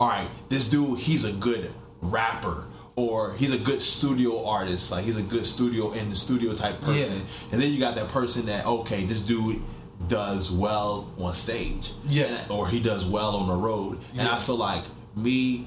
all 0.00 0.08
right, 0.08 0.26
this 0.48 0.70
dude, 0.70 0.98
he's 0.98 1.24
a 1.24 1.32
good 1.38 1.70
rapper. 2.00 2.66
Or 2.94 3.32
he's 3.38 3.54
a 3.54 3.58
good 3.64 3.80
studio 3.80 4.44
artist, 4.44 4.92
like 4.92 5.04
he's 5.06 5.16
a 5.16 5.22
good 5.22 5.46
studio 5.46 5.92
in 5.92 6.10
the 6.10 6.14
studio 6.14 6.52
type 6.52 6.78
person, 6.82 7.16
Yeah. 7.16 7.48
and 7.52 7.62
then 7.62 7.72
you 7.72 7.80
got 7.80 7.94
that 7.94 8.08
person 8.08 8.44
that 8.46 8.66
okay, 8.66 9.04
this 9.06 9.22
dude 9.22 9.62
does 10.08 10.50
well 10.50 11.10
on 11.18 11.34
stage, 11.34 11.92
Yeah. 12.08 12.24
and- 12.24 12.50
or 12.50 12.68
he 12.68 12.80
does 12.80 13.04
well 13.04 13.36
on 13.36 13.48
the 13.48 13.54
road, 13.54 13.98
and 14.16 14.26
I 14.28 14.36
feel 14.38 14.56
like 14.56 14.84
me, 15.16 15.66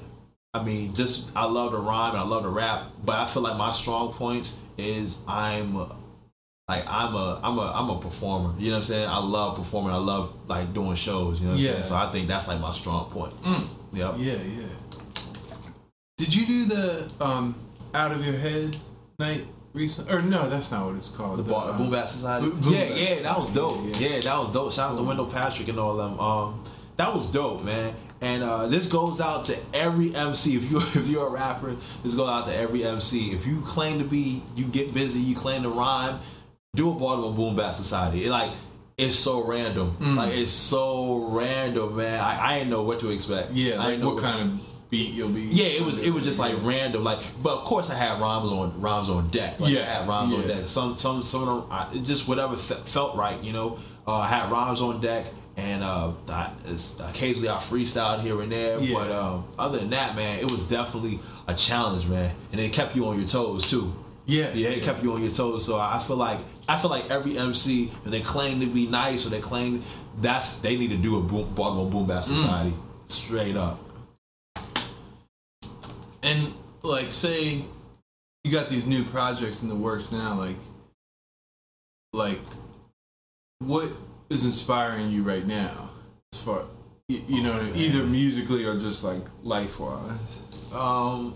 I 0.54 0.62
mean, 0.62 0.94
just 0.94 1.30
I 1.36 1.46
love 1.46 1.72
to 1.72 1.78
rhyme 1.78 2.10
and 2.10 2.18
I 2.20 2.24
love 2.24 2.42
to 2.44 2.48
rap, 2.48 2.84
but 3.04 3.16
I 3.16 3.26
feel 3.26 3.42
like 3.42 3.56
my 3.58 3.72
strong 3.72 4.12
points 4.12 4.56
is 4.78 5.18
I'm 5.28 5.74
like 6.68 6.84
I'm 6.88 7.14
a 7.14 7.40
I'm 7.42 7.58
a 7.58 7.72
I'm 7.74 7.90
a 7.90 7.98
performer. 7.98 8.54
You 8.58 8.66
know 8.70 8.72
what 8.72 8.78
I'm 8.78 8.84
saying? 8.84 9.08
I 9.08 9.18
love 9.20 9.56
performing. 9.56 9.92
I 9.92 9.96
love 9.98 10.32
like 10.48 10.72
doing 10.74 10.96
shows. 10.96 11.38
You 11.40 11.46
know 11.46 11.52
what 11.52 11.60
I'm 11.60 11.64
Yeah. 11.66 11.72
saying? 11.72 11.84
So 11.84 11.94
I 11.94 12.10
think 12.10 12.26
that's 12.28 12.48
like 12.48 12.60
my 12.60 12.72
strong 12.72 13.04
point. 13.10 13.32
Yep. 13.92 14.14
Yeah, 14.18 14.32
yeah. 14.32 14.66
Did 16.18 16.34
you 16.34 16.46
do 16.46 16.64
the 16.66 17.08
um 17.20 17.54
out 17.94 18.12
of 18.12 18.24
your 18.24 18.36
head 18.36 18.76
night 19.18 19.46
recent? 19.76 20.10
Or 20.10 20.22
no, 20.22 20.48
that's 20.48 20.72
not 20.72 20.86
what 20.86 20.96
it's 20.96 21.08
called. 21.08 21.38
The 21.38 21.42
Bar- 21.44 21.70
uh, 21.70 21.78
Boom 21.78 21.90
Bap 21.90 22.08
Society. 22.08 22.48
Boom- 22.48 22.60
Boom 22.60 22.72
yeah, 22.72 22.88
Bap 22.88 22.96
yeah, 22.96 23.14
that 23.22 23.38
was 23.38 23.54
dope. 23.54 23.76
Yeah, 23.84 24.08
yeah. 24.08 24.20
that 24.20 24.38
was 24.38 24.52
dope. 24.52 24.72
Shout 24.72 24.92
out 24.92 24.96
to 24.96 25.04
Wendell 25.04 25.26
Patrick 25.26 25.68
and 25.68 25.78
all 25.78 25.96
them. 25.96 26.18
Um, 26.18 26.64
that 26.96 27.12
was 27.14 27.30
dope, 27.30 27.64
man. 27.64 27.94
And 28.22 28.42
uh, 28.42 28.66
this 28.66 28.90
goes 28.90 29.20
out 29.20 29.44
to 29.46 29.58
every 29.74 30.14
MC. 30.16 30.56
If 30.56 30.70
you 30.70 30.78
if 30.80 31.06
you're 31.06 31.28
a 31.28 31.30
rapper, 31.30 31.74
this 32.02 32.14
goes 32.14 32.28
out 32.28 32.46
to 32.46 32.56
every 32.56 32.82
MC. 32.84 33.30
If 33.32 33.46
you 33.46 33.60
claim 33.60 33.98
to 33.98 34.04
be, 34.04 34.42
you 34.56 34.64
get 34.64 34.92
busy, 34.94 35.20
you 35.20 35.36
claim 35.36 35.62
to 35.62 35.68
rhyme, 35.68 36.18
do 36.74 36.90
a 36.90 36.94
Baltimore 36.94 37.34
Boom 37.34 37.56
Bap 37.56 37.74
Society. 37.74 38.24
It 38.24 38.30
like 38.30 38.50
it's 38.98 39.16
so 39.16 39.46
random. 39.46 39.96
Mm. 39.98 40.16
Like 40.16 40.32
it's 40.32 40.50
so 40.50 41.28
random, 41.30 41.96
man. 41.96 42.18
I, 42.18 42.52
I 42.52 42.58
didn't 42.58 42.70
know 42.70 42.82
what 42.82 43.00
to 43.00 43.10
expect. 43.10 43.52
Yeah, 43.52 43.74
I 43.74 43.90
like 43.90 43.98
know 43.98 44.14
what 44.14 44.22
kind 44.22 44.40
of 44.40 44.60
beat 44.96 45.14
you'll 45.14 45.28
be. 45.28 45.42
yeah, 45.50 45.66
it 45.66 45.82
was 45.84 46.06
it 46.06 46.12
was 46.12 46.24
just 46.24 46.38
like 46.38 46.54
random, 46.62 47.04
like. 47.04 47.18
But 47.42 47.54
of 47.58 47.64
course, 47.64 47.90
I 47.90 47.94
had 47.94 48.20
rhymes 48.20 48.50
on 48.50 48.80
rhymes 48.80 49.08
on 49.08 49.28
deck. 49.28 49.60
Like, 49.60 49.72
Yeah, 49.72 49.80
I 49.82 49.84
had 49.84 50.08
rhymes 50.08 50.32
on 50.32 50.46
deck. 50.48 50.66
Some 50.66 50.96
some 50.96 51.22
some 51.22 51.42
of 51.42 51.48
them, 51.48 51.66
I, 51.70 51.90
just 52.02 52.28
whatever 52.28 52.56
fe- 52.56 52.82
felt 52.84 53.16
right, 53.16 53.36
you 53.42 53.52
know. 53.52 53.78
Uh, 54.06 54.18
I 54.18 54.26
had 54.28 54.50
rhymes 54.52 54.80
on 54.80 55.00
deck, 55.00 55.26
and 55.56 55.82
uh, 55.82 56.12
I, 56.28 56.52
it's, 56.66 56.98
occasionally 57.00 57.48
I 57.48 57.56
freestyled 57.56 58.20
here 58.20 58.40
and 58.40 58.50
there. 58.52 58.78
Yeah. 58.80 58.94
But 58.98 59.10
um, 59.10 59.44
other 59.58 59.78
than 59.78 59.90
that, 59.90 60.14
man, 60.16 60.38
it 60.38 60.44
was 60.50 60.68
definitely 60.68 61.18
a 61.48 61.54
challenge, 61.54 62.06
man, 62.06 62.30
and 62.52 62.60
it 62.60 62.72
kept 62.72 62.94
you 62.96 63.06
on 63.06 63.18
your 63.18 63.26
toes 63.28 63.68
too. 63.70 63.92
Yeah, 64.28 64.50
Yeah, 64.54 64.70
it 64.70 64.82
kept 64.82 65.02
you 65.04 65.12
on 65.12 65.22
your 65.22 65.32
toes. 65.32 65.64
So 65.64 65.76
I 65.78 65.98
feel 66.04 66.16
like 66.16 66.38
I 66.68 66.76
feel 66.78 66.90
like 66.90 67.08
every 67.10 67.38
MC, 67.38 67.84
if 68.04 68.10
they 68.10 68.20
claim 68.20 68.58
to 68.60 68.66
be 68.66 68.86
nice 68.86 69.24
or 69.26 69.30
they 69.30 69.40
claim 69.40 69.82
that's 70.20 70.58
they 70.60 70.76
need 70.76 70.90
to 70.90 70.96
do 70.96 71.18
a 71.18 71.20
boom, 71.20 71.52
Baltimore 71.54 71.88
Boom 71.90 72.04
Mm. 72.06 72.08
Bap 72.08 72.24
Society 72.24 72.72
straight 73.06 73.56
up. 73.56 73.78
And 76.26 76.52
like, 76.82 77.12
say 77.12 77.62
you 78.44 78.52
got 78.52 78.68
these 78.68 78.86
new 78.86 79.04
projects 79.04 79.62
in 79.62 79.68
the 79.68 79.76
works 79.76 80.10
now, 80.10 80.34
like, 80.34 80.56
like, 82.12 82.40
what 83.60 83.92
is 84.28 84.44
inspiring 84.44 85.10
you 85.10 85.22
right 85.22 85.46
now? 85.46 85.90
As 86.32 86.42
far, 86.42 86.64
you, 87.08 87.20
you 87.28 87.42
know, 87.44 87.70
either 87.74 88.04
musically 88.04 88.64
or 88.64 88.78
just 88.78 89.04
like 89.04 89.22
life 89.44 89.78
wise. 89.78 90.42
Um, 90.74 91.34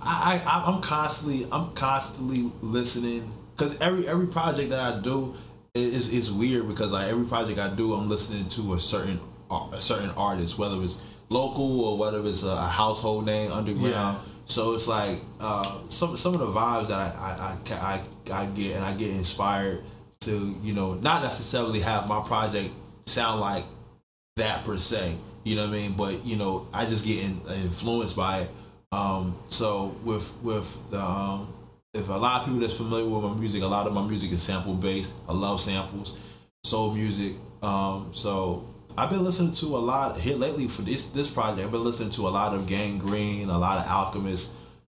I, 0.00 0.40
I 0.46 0.70
I'm 0.70 0.80
constantly 0.80 1.46
I'm 1.50 1.72
constantly 1.72 2.50
listening 2.62 3.32
because 3.56 3.80
every 3.80 4.06
every 4.06 4.28
project 4.28 4.70
that 4.70 4.78
I 4.78 5.00
do 5.00 5.34
is 5.74 6.12
is 6.12 6.32
weird 6.32 6.68
because 6.68 6.92
like 6.92 7.08
every 7.10 7.26
project 7.26 7.58
I 7.58 7.74
do 7.74 7.94
I'm 7.94 8.08
listening 8.08 8.46
to 8.48 8.74
a 8.74 8.80
certain 8.80 9.18
a 9.50 9.80
certain 9.80 10.10
artist 10.10 10.58
whether 10.58 10.82
it's 10.82 11.02
local 11.28 11.80
or 11.80 11.98
whether 11.98 12.24
it's 12.26 12.42
a, 12.42 12.56
household 12.56 13.26
name 13.26 13.50
underground. 13.52 13.90
Yeah. 13.90 14.16
So 14.46 14.74
it's 14.74 14.86
like 14.86 15.18
uh, 15.40 15.80
some 15.88 16.16
some 16.16 16.34
of 16.34 16.40
the 16.40 16.46
vibes 16.46 16.88
that 16.88 17.14
I 17.16 17.58
I, 17.68 17.74
I 17.74 18.00
I 18.30 18.42
I 18.42 18.46
get 18.46 18.76
and 18.76 18.84
I 18.84 18.94
get 18.94 19.10
inspired 19.10 19.82
to 20.20 20.54
you 20.62 20.72
know 20.72 20.94
not 20.94 21.22
necessarily 21.22 21.80
have 21.80 22.08
my 22.08 22.22
project 22.22 22.70
sound 23.06 23.40
like 23.40 23.64
that 24.36 24.64
per 24.64 24.78
se. 24.78 25.16
You 25.44 25.56
know 25.56 25.62
what 25.62 25.76
I 25.76 25.78
mean? 25.78 25.92
But 25.92 26.24
you 26.24 26.36
know, 26.36 26.66
I 26.72 26.86
just 26.86 27.04
get 27.04 27.24
in, 27.24 27.40
influenced 27.64 28.16
by 28.16 28.40
it. 28.40 28.50
Um, 28.92 29.36
so 29.48 29.96
with 30.04 30.32
with 30.42 30.90
the 30.90 31.00
um, 31.00 31.52
if 31.94 32.08
a 32.08 32.12
lot 32.12 32.40
of 32.40 32.46
people 32.46 32.60
that's 32.60 32.76
familiar 32.76 33.08
with 33.08 33.22
my 33.24 33.34
music, 33.34 33.62
a 33.62 33.66
lot 33.66 33.86
of 33.86 33.92
my 33.92 34.06
music 34.06 34.30
is 34.32 34.42
sample 34.42 34.74
based. 34.74 35.14
I 35.28 35.32
love 35.32 35.60
samples, 35.60 36.20
soul 36.64 36.92
music. 36.92 37.34
Um, 37.62 38.10
so 38.12 38.68
I've 38.98 39.10
been 39.10 39.24
listening 39.24 39.52
to 39.54 39.66
a 39.66 39.78
lot 39.78 40.16
here 40.16 40.36
lately 40.36 40.68
for 40.68 40.82
this 40.82 41.10
this 41.10 41.30
project. 41.30 41.66
I've 41.66 41.72
been 41.72 41.84
listening 41.84 42.10
to 42.10 42.28
a 42.28 42.30
lot 42.30 42.54
of 42.54 42.66
Gangrene, 42.66 43.50
a 43.50 43.58
lot 43.58 43.78
of 43.78 43.90
Alchemist, 43.90 44.52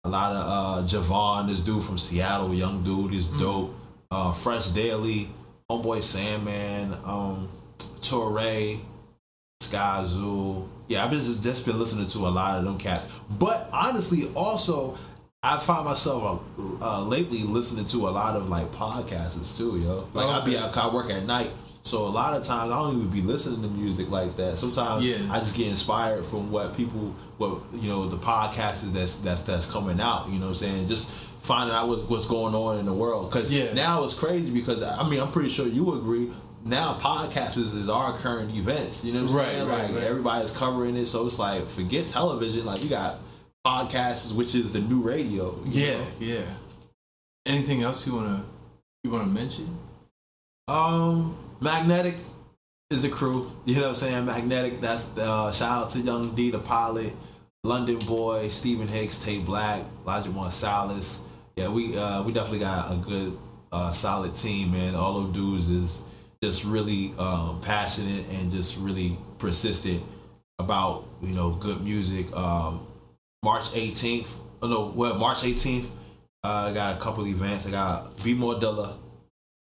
a 0.04 0.10
lot 0.10 0.34
of 0.34 0.44
uh, 0.46 0.88
Javon, 0.88 1.48
this 1.48 1.62
dude 1.62 1.84
from 1.84 1.98
Seattle, 1.98 2.54
young 2.54 2.84
dude, 2.84 3.12
he's 3.12 3.28
dope. 3.28 3.74
Uh, 4.12 4.32
Fresh 4.32 4.70
Daily, 4.70 5.30
Homeboy 5.70 6.02
Sandman, 6.02 6.94
um, 7.04 7.50
Torre, 8.02 8.78
Skyzoo. 9.62 10.68
Yeah, 10.88 11.04
I've 11.04 11.10
been 11.10 11.20
just, 11.20 11.44
just 11.44 11.66
been 11.66 11.78
listening 11.78 12.08
to 12.08 12.20
a 12.20 12.30
lot 12.30 12.60
of 12.60 12.64
them 12.64 12.78
cats. 12.78 13.12
But 13.38 13.68
honestly, 13.74 14.32
also, 14.34 14.98
I 15.44 15.58
find 15.58 15.86
myself 15.86 16.42
uh, 16.58 16.78
uh, 16.82 17.04
lately 17.04 17.40
listening 17.40 17.86
to 17.86 18.08
a 18.08 18.12
lot 18.12 18.36
of 18.36 18.48
like 18.48 18.72
podcasters 18.72 19.58
too, 19.58 19.78
yo. 19.80 20.08
Like 20.14 20.28
I 20.28 20.46
be 20.46 20.58
out, 20.58 20.78
I 20.78 20.94
work 20.94 21.10
at 21.10 21.24
night, 21.26 21.50
so 21.88 22.00
a 22.00 22.10
lot 22.10 22.36
of 22.38 22.44
times 22.44 22.72
I 22.72 22.76
don't 22.78 22.96
even 22.98 23.10
be 23.10 23.22
listening 23.22 23.62
to 23.62 23.68
music 23.70 24.10
like 24.12 24.36
that. 24.38 24.58
Sometimes 24.58 25.06
Yeah. 25.06 25.18
I 25.32 25.40
just 25.40 25.56
get 25.56 25.68
inspired 25.68 26.24
from 26.26 26.52
what 26.52 26.76
people, 26.76 27.14
what 27.38 27.62
you 27.74 27.88
know, 27.90 28.06
the 28.08 28.18
podcasters 28.18 28.92
that's 28.94 29.16
that's 29.16 29.42
that's 29.42 29.66
coming 29.72 30.00
out. 30.02 30.28
You 30.30 30.36
know 30.40 30.48
what 30.48 30.50
I'm 30.50 30.56
saying? 30.56 30.88
Just 30.88 31.10
finding 31.10 31.74
out 31.76 31.88
what's 31.88 32.04
what's 32.10 32.28
going 32.28 32.54
on 32.54 32.80
in 32.80 32.86
the 32.86 32.94
world. 32.94 33.32
Because 33.32 33.52
Yeah. 33.52 33.74
now 33.74 34.04
it's 34.04 34.14
crazy 34.14 34.52
because 34.52 34.84
I 34.84 35.08
mean 35.10 35.20
I'm 35.22 35.32
pretty 35.32 35.50
sure 35.50 35.66
you 35.68 35.94
agree. 35.96 36.30
Now 36.66 36.96
podcasters 36.96 37.74
is 37.74 37.88
our 37.88 38.12
current 38.14 38.54
events. 38.54 39.06
You 39.06 39.14
know 39.14 39.24
what 39.24 39.32
I'm 39.32 39.38
Right, 39.38 39.46
saying? 39.48 39.68
right, 39.68 39.84
like 39.84 39.94
right. 39.96 40.04
everybody's 40.04 40.52
covering 40.52 40.98
it, 40.98 41.06
so 41.06 41.26
it's 41.26 41.40
like 41.40 41.66
forget 41.68 42.08
television. 42.10 42.66
Like 42.66 42.84
you 42.84 42.90
got 42.90 43.20
podcasts, 43.66 44.34
which 44.36 44.54
is 44.56 44.74
the 44.74 44.80
new 44.82 45.00
radio. 45.02 45.58
Yeah, 45.68 45.94
know? 45.94 46.04
yeah. 46.20 46.42
Anything 47.46 47.82
else 47.84 48.06
you 48.06 48.14
wanna 48.16 48.44
you 49.06 49.10
wanna 49.12 49.28
mention? 49.28 49.78
Um, 50.68 51.38
MGNTK 51.62 52.20
is 52.92 53.04
a 53.04 53.10
crew. 53.10 53.52
You 53.66 53.76
know 53.76 53.82
what 53.82 53.90
I'm 53.90 53.96
saying? 53.96 54.26
MGNTK. 54.26 54.80
That's 54.80 55.06
the 55.06 55.24
uh, 55.24 55.52
shout 55.52 55.84
out 55.84 55.90
to 55.92 56.00
Young 56.00 56.36
D, 56.36 56.52
the 56.52 56.60
pilot, 56.60 57.14
London 57.64 58.00
Boy, 58.00 58.48
Stephen 58.48 58.88
Hicks, 58.88 59.24
Tate 59.24 59.46
Black, 59.46 59.82
Elijah 60.04 60.30
Marselis. 60.30 61.20
Yeah, 61.56 61.70
we 61.70 61.98
uh, 61.98 62.24
we 62.24 62.32
definitely 62.32 62.60
got 62.60 62.92
a 62.92 62.98
good 62.98 63.38
uh, 63.72 63.92
solid 63.92 64.36
team, 64.36 64.72
man. 64.72 64.96
All 64.96 65.18
of 65.18 65.34
dudes 65.34 65.70
is 65.70 66.04
just 66.44 66.66
really 66.66 67.14
um, 67.18 67.60
passionate 67.62 68.26
and 68.34 68.52
just 68.52 68.78
really 68.78 69.18
persistent 69.40 70.04
about 70.60 71.06
you 71.22 71.34
know 71.34 71.52
good 71.56 71.84
music. 71.84 72.34
Um, 72.36 72.86
March 73.44 73.66
18th, 73.72 74.38
oh 74.62 74.68
no, 74.68 74.94
well 74.96 75.16
March 75.16 75.38
18th, 75.40 75.90
uh, 76.44 76.68
I 76.70 76.74
got 76.74 76.98
a 76.98 77.00
couple 77.00 77.26
events. 77.28 77.68
I 77.68 77.72
got 77.72 78.24
Be 78.24 78.34
More 78.34 78.56
Dilla. 78.56 78.94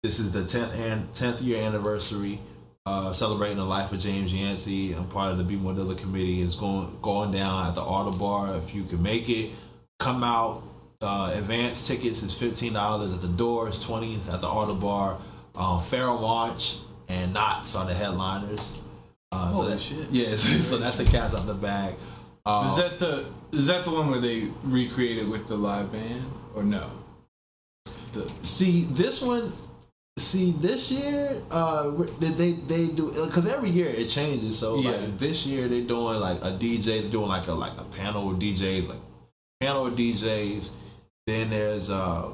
This 0.03 0.19
is 0.19 0.33
the 0.33 0.41
10th 0.41 0.77
and 0.81 1.13
10th 1.13 1.45
year 1.45 1.63
anniversary, 1.63 2.41
uh, 2.87 3.13
celebrating 3.13 3.59
the 3.59 3.65
life 3.65 3.93
of 3.93 4.01
James 4.01 4.35
Yancey. 4.35 4.95
I'm 4.95 5.07
part 5.07 5.31
of 5.31 5.39
the 5.39 5.45
Be 5.45 5.55
More 5.55 5.73
Dilla 5.75 5.97
committee. 5.97 6.43
It's 6.43 6.57
going 6.57 6.99
going 7.01 7.31
down 7.31 7.69
at 7.69 7.77
the 7.77 7.83
Ottobar. 7.83 8.59
If 8.59 8.75
you 8.75 8.83
can 8.83 9.01
make 9.01 9.29
it, 9.29 9.51
come 10.01 10.25
out. 10.25 10.65
Uh, 11.01 11.33
advance 11.37 11.87
tickets 11.87 12.25
is 12.25 12.37
fifteen 12.37 12.73
dollars 12.73 13.15
at 13.15 13.21
the 13.21 13.29
door. 13.29 13.69
It's 13.69 13.79
twenty 13.79 14.17
at 14.17 14.41
the 14.41 14.49
Ottobar. 14.49 15.21
Um, 15.55 15.79
Pharoahe 15.79 16.21
Monch 16.21 16.79
and 17.09 17.33
Nottz 17.33 17.79
are 17.79 17.87
the 17.87 17.95
headliners. 17.95 18.83
Uh, 19.31 19.53
so 19.53 19.57
Holy 19.59 19.71
that, 19.71 19.81
shit. 19.81 20.07
Yeah, 20.11 20.31
so 20.35 20.79
that's 20.79 20.97
the 20.97 21.05
cats 21.05 21.33
out 21.37 21.47
the 21.47 21.55
bag. 21.55 21.95
Uh, 22.45 22.65
Is 22.69 22.77
that 22.77 22.99
the 22.99 23.25
is 23.57 23.69
that 23.69 23.85
the 23.85 23.93
one 23.93 24.11
where 24.11 24.19
they 24.19 24.49
recreated 24.65 25.29
with 25.29 25.47
the 25.47 25.55
live 25.55 25.93
band 25.93 26.25
or 26.57 26.65
no? 26.65 26.91
The, 28.13 28.29
See 28.41 28.83
this 28.91 29.23
one. 29.23 29.53
See 30.19 30.53
this 30.53 30.91
year, 30.91 31.41
uh, 31.51 31.91
they 32.21 32.53
they, 32.53 32.89
do 32.89 33.11
because 33.25 33.51
every 33.51 33.71
year 33.71 33.89
it 33.89 34.09
changes. 34.09 34.59
So 34.59 34.79
Yeah. 34.81 34.91
like 34.91 35.19
this 35.19 35.47
year 35.47 35.69
they're 35.69 35.81
doing 35.81 36.21
like 36.21 36.37
a 36.45 36.51
DJ, 36.59 37.01
they're 37.01 37.11
doing 37.11 37.29
like 37.29 37.47
a 37.49 37.55
like 37.55 37.73
a 37.81 37.85
panel 37.97 38.31
of 38.31 38.39
DJs, 38.39 38.91
like 38.91 39.01
panel 39.63 39.87
of 39.87 39.95
DJs. 39.97 40.75
Then 41.27 41.49
there's 41.49 41.89
uh, 41.89 42.29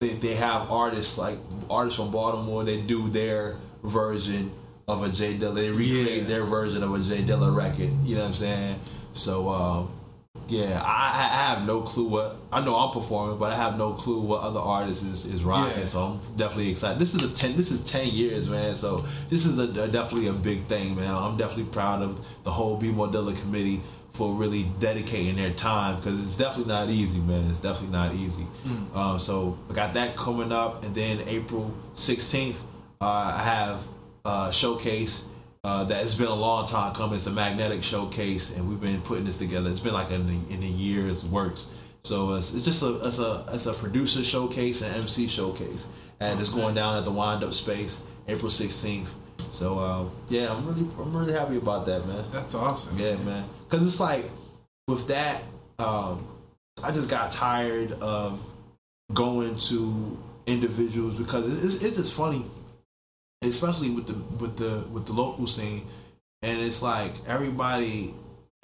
they 0.00 0.10
they 0.10 0.36
have 0.36 0.70
artists 0.70 1.18
like 1.18 1.38
artists 1.68 1.98
from 1.98 2.12
Baltimore. 2.12 2.62
They 2.62 2.82
do 2.82 3.08
their 3.08 3.56
version 3.82 4.52
of 4.86 5.02
a 5.02 5.08
J 5.08 5.34
Dilla. 5.34 5.54
They 5.56 5.70
recreate 5.70 6.22
Yeah. 6.22 6.28
their 6.28 6.44
version 6.44 6.84
of 6.84 6.94
a 6.94 7.00
J 7.00 7.24
Dilla 7.24 7.52
record. 7.54 7.90
You 8.04 8.14
know 8.14 8.20
what 8.22 8.28
I'm 8.28 8.34
saying? 8.34 8.78
So 9.12 9.48
um, 9.48 9.88
yeah, 10.48 10.80
I, 10.84 11.30
I 11.32 11.54
have 11.54 11.66
no 11.66 11.80
clue 11.82 12.08
what 12.08 12.36
I 12.52 12.64
know 12.64 12.74
I'm 12.76 12.92
performing, 12.92 13.38
but 13.38 13.52
I 13.52 13.56
have 13.56 13.76
no 13.76 13.92
clue 13.92 14.20
what 14.20 14.42
other 14.42 14.60
artists 14.60 15.02
is, 15.02 15.26
is 15.34 15.44
rocking. 15.44 15.78
Yeah. 15.78 15.84
So 15.84 16.00
I'm 16.00 16.36
definitely 16.36 16.70
excited. 16.70 17.00
This 17.00 17.14
is 17.14 17.24
a 17.24 17.34
ten. 17.34 17.56
This 17.56 17.70
is 17.70 17.84
ten 17.84 18.08
years, 18.08 18.48
man. 18.48 18.74
So 18.74 18.98
this 19.28 19.44
is 19.44 19.58
a, 19.58 19.82
a 19.82 19.88
definitely 19.88 20.28
a 20.28 20.32
big 20.32 20.60
thing, 20.62 20.96
man. 20.96 21.14
I'm 21.14 21.36
definitely 21.36 21.72
proud 21.72 22.02
of 22.02 22.44
the 22.44 22.50
whole 22.50 22.76
Be 22.76 22.90
More 22.90 23.08
Dilla 23.08 23.38
committee 23.40 23.82
for 24.10 24.32
really 24.32 24.64
dedicating 24.80 25.36
their 25.36 25.52
time 25.52 25.96
because 25.96 26.24
it's 26.24 26.36
definitely 26.36 26.72
not 26.72 26.88
easy, 26.88 27.20
man. 27.20 27.50
It's 27.50 27.60
definitely 27.60 27.96
not 27.96 28.14
easy. 28.14 28.46
Um, 28.94 29.18
so 29.18 29.58
I 29.70 29.74
got 29.74 29.94
that 29.94 30.16
coming 30.16 30.50
up, 30.50 30.84
and 30.84 30.94
then 30.94 31.20
April 31.28 31.72
16th, 31.94 32.60
uh, 33.00 33.34
I 33.36 33.42
have 33.42 33.86
a 34.24 34.52
showcase 34.52 35.24
uh, 35.68 35.84
that 35.84 35.98
has 35.98 36.16
been 36.16 36.28
a 36.28 36.34
long 36.34 36.66
time 36.66 36.94
coming. 36.94 37.16
It's 37.16 37.26
a 37.26 37.30
MGNTK 37.30 37.82
showcase, 37.82 38.56
and 38.56 38.66
we've 38.66 38.80
been 38.80 39.02
putting 39.02 39.26
this 39.26 39.36
together. 39.36 39.68
It's 39.68 39.80
been 39.80 39.92
like 39.92 40.10
in 40.10 40.26
the, 40.26 40.54
in 40.54 40.60
the 40.60 40.66
years 40.66 41.26
works. 41.26 41.74
So 42.04 42.32
it's, 42.36 42.54
it's 42.54 42.64
just 42.64 42.82
a 42.82 42.98
it's 43.06 43.18
a 43.18 43.44
it's 43.52 43.66
a 43.66 43.74
producer 43.74 44.24
showcase 44.24 44.80
and 44.80 44.96
MC 44.96 45.26
showcase, 45.28 45.86
and 46.20 46.40
it's 46.40 46.48
going 46.48 46.74
down 46.74 46.96
at 46.96 47.04
the 47.04 47.10
Wind 47.10 47.44
Up 47.44 47.52
Space 47.52 48.06
April 48.28 48.50
16th. 48.50 49.10
So 49.50 49.78
um, 49.78 50.10
yeah, 50.28 50.50
I'm 50.50 50.66
really 50.66 50.88
I'm 50.98 51.14
really 51.14 51.34
happy 51.34 51.58
about 51.58 51.84
that, 51.84 52.06
man. 52.06 52.24
that's 52.32 52.54
awesome. 52.54 52.98
Yeah, 52.98 53.16
man. 53.16 53.46
Because 53.68 53.84
it's 53.84 54.00
like 54.00 54.24
with 54.86 55.06
that, 55.08 55.42
um, 55.78 56.26
I 56.82 56.92
just 56.92 57.10
got 57.10 57.30
tired 57.30 57.92
of 58.00 58.42
going 59.12 59.56
to 59.56 60.16
individuals 60.46 61.16
because 61.16 61.62
it's, 61.62 61.84
it's 61.84 61.96
just 61.96 62.14
funny, 62.14 62.46
especially 63.42 63.90
with 63.90 64.06
the 64.06 64.14
with 64.36 64.56
the 64.56 64.88
with 64.92 65.06
the 65.06 65.12
local 65.12 65.46
scene, 65.46 65.82
and 66.42 66.58
it's 66.60 66.82
like 66.82 67.12
everybody. 67.26 68.14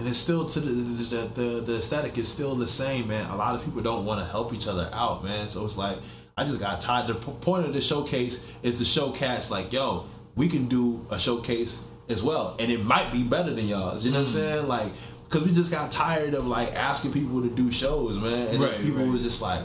And 0.01 0.09
it's 0.09 0.19
still 0.19 0.45
to 0.45 0.59
the 0.59 0.73
the, 0.73 1.19
the 1.35 1.61
the 1.61 1.77
aesthetic 1.77 2.19
is 2.19 2.27
still 2.27 2.57
the 2.57 2.67
same, 2.67 3.07
man. 3.07 3.31
A 3.31 3.37
lot 3.37 3.55
of 3.55 3.65
people 3.65 3.81
don't 3.81 4.05
want 4.05 4.19
to 4.19 4.27
help 4.27 4.53
each 4.53 4.67
other 4.67 4.91
out, 4.93 5.23
man. 5.23 5.49
So 5.49 5.65
it's 5.65 5.79
like 5.79 5.99
I 6.37 6.45
just 6.45 6.59
got 6.59 6.81
tired. 6.81 7.07
The 7.07 7.15
point 7.15 7.65
of 7.65 7.73
the 7.73 7.81
showcase 7.81 8.53
is 8.65 8.79
to 8.79 8.85
show 8.85 9.13
cats 9.13 9.53
like, 9.53 9.73
yo, 9.73 10.05
we 10.35 10.49
can 10.49 10.67
do 10.67 11.07
a 11.11 11.19
showcase 11.19 11.85
as 12.09 12.25
well, 12.25 12.57
and 12.59 12.73
it 12.73 12.85
might 12.85 13.13
be 13.13 13.23
better 13.23 13.51
than 13.53 13.67
y'all's. 13.67 14.05
You 14.05 14.11
know 14.11 14.19
what 14.19 14.31
I'm 14.31 14.35
mm. 14.35 14.51
saying? 14.51 14.69
Like, 14.69 14.93
because 15.25 15.45
we 15.45 15.55
just 15.55 15.71
got 15.71 15.93
tired 15.93 16.35
of 16.35 16.47
like 16.47 16.73
asking 16.75 17.13
people 17.13 17.41
to 17.43 17.49
do 17.49 17.71
shows, 17.71 18.19
man. 18.19 18.49
And 18.49 18.61
Right, 18.61 18.81
people 18.81 19.03
right. 19.03 19.13
was 19.13 19.23
just 19.23 19.43
like, 19.43 19.65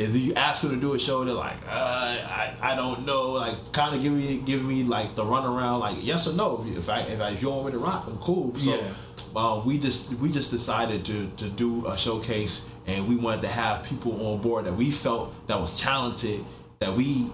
if 0.00 0.16
you 0.16 0.34
ask 0.34 0.62
them 0.62 0.70
to 0.72 0.80
do 0.80 0.94
a 0.94 0.98
show, 0.98 1.24
they're 1.24 1.34
like, 1.34 1.58
uh, 1.68 1.70
I, 1.70 2.54
I 2.62 2.74
don't 2.74 3.04
know, 3.04 3.32
like 3.32 3.72
kind 3.72 3.94
of 3.94 4.02
give 4.02 4.12
me 4.12 4.40
give 4.44 4.64
me 4.64 4.82
like 4.82 5.14
the 5.14 5.24
runaround, 5.24 5.80
like 5.80 5.96
yes 6.00 6.26
or 6.26 6.34
no. 6.36 6.60
If, 6.60 6.66
you- 6.86 6.92
I 6.92 7.00
if, 7.02 7.20
I, 7.20 7.30
if 7.30 7.42
you 7.42 7.50
want 7.50 7.66
me 7.66 7.72
to 7.72 7.78
rock, 7.78 8.04
I'm 8.06 8.16
cool. 8.18 8.54
So 8.56 8.70
Yeah. 8.70 9.40
um, 9.40 9.64
we 9.66 9.78
just 9.78 10.14
we 10.14 10.30
just 10.32 10.50
decided 10.50 11.04
to 11.06 11.26
to 11.36 11.48
do 11.50 11.86
a 11.86 11.96
showcase, 11.98 12.68
and 12.86 13.06
we 13.08 13.16
wanted 13.16 13.42
to 13.42 13.48
have 13.48 13.84
people 13.84 14.12
on 14.34 14.40
board 14.40 14.64
that 14.66 14.74
we 14.74 14.90
felt 14.90 15.46
that 15.48 15.58
was 15.60 15.80
talented, 15.80 16.44
that 16.80 16.94
we 16.94 17.30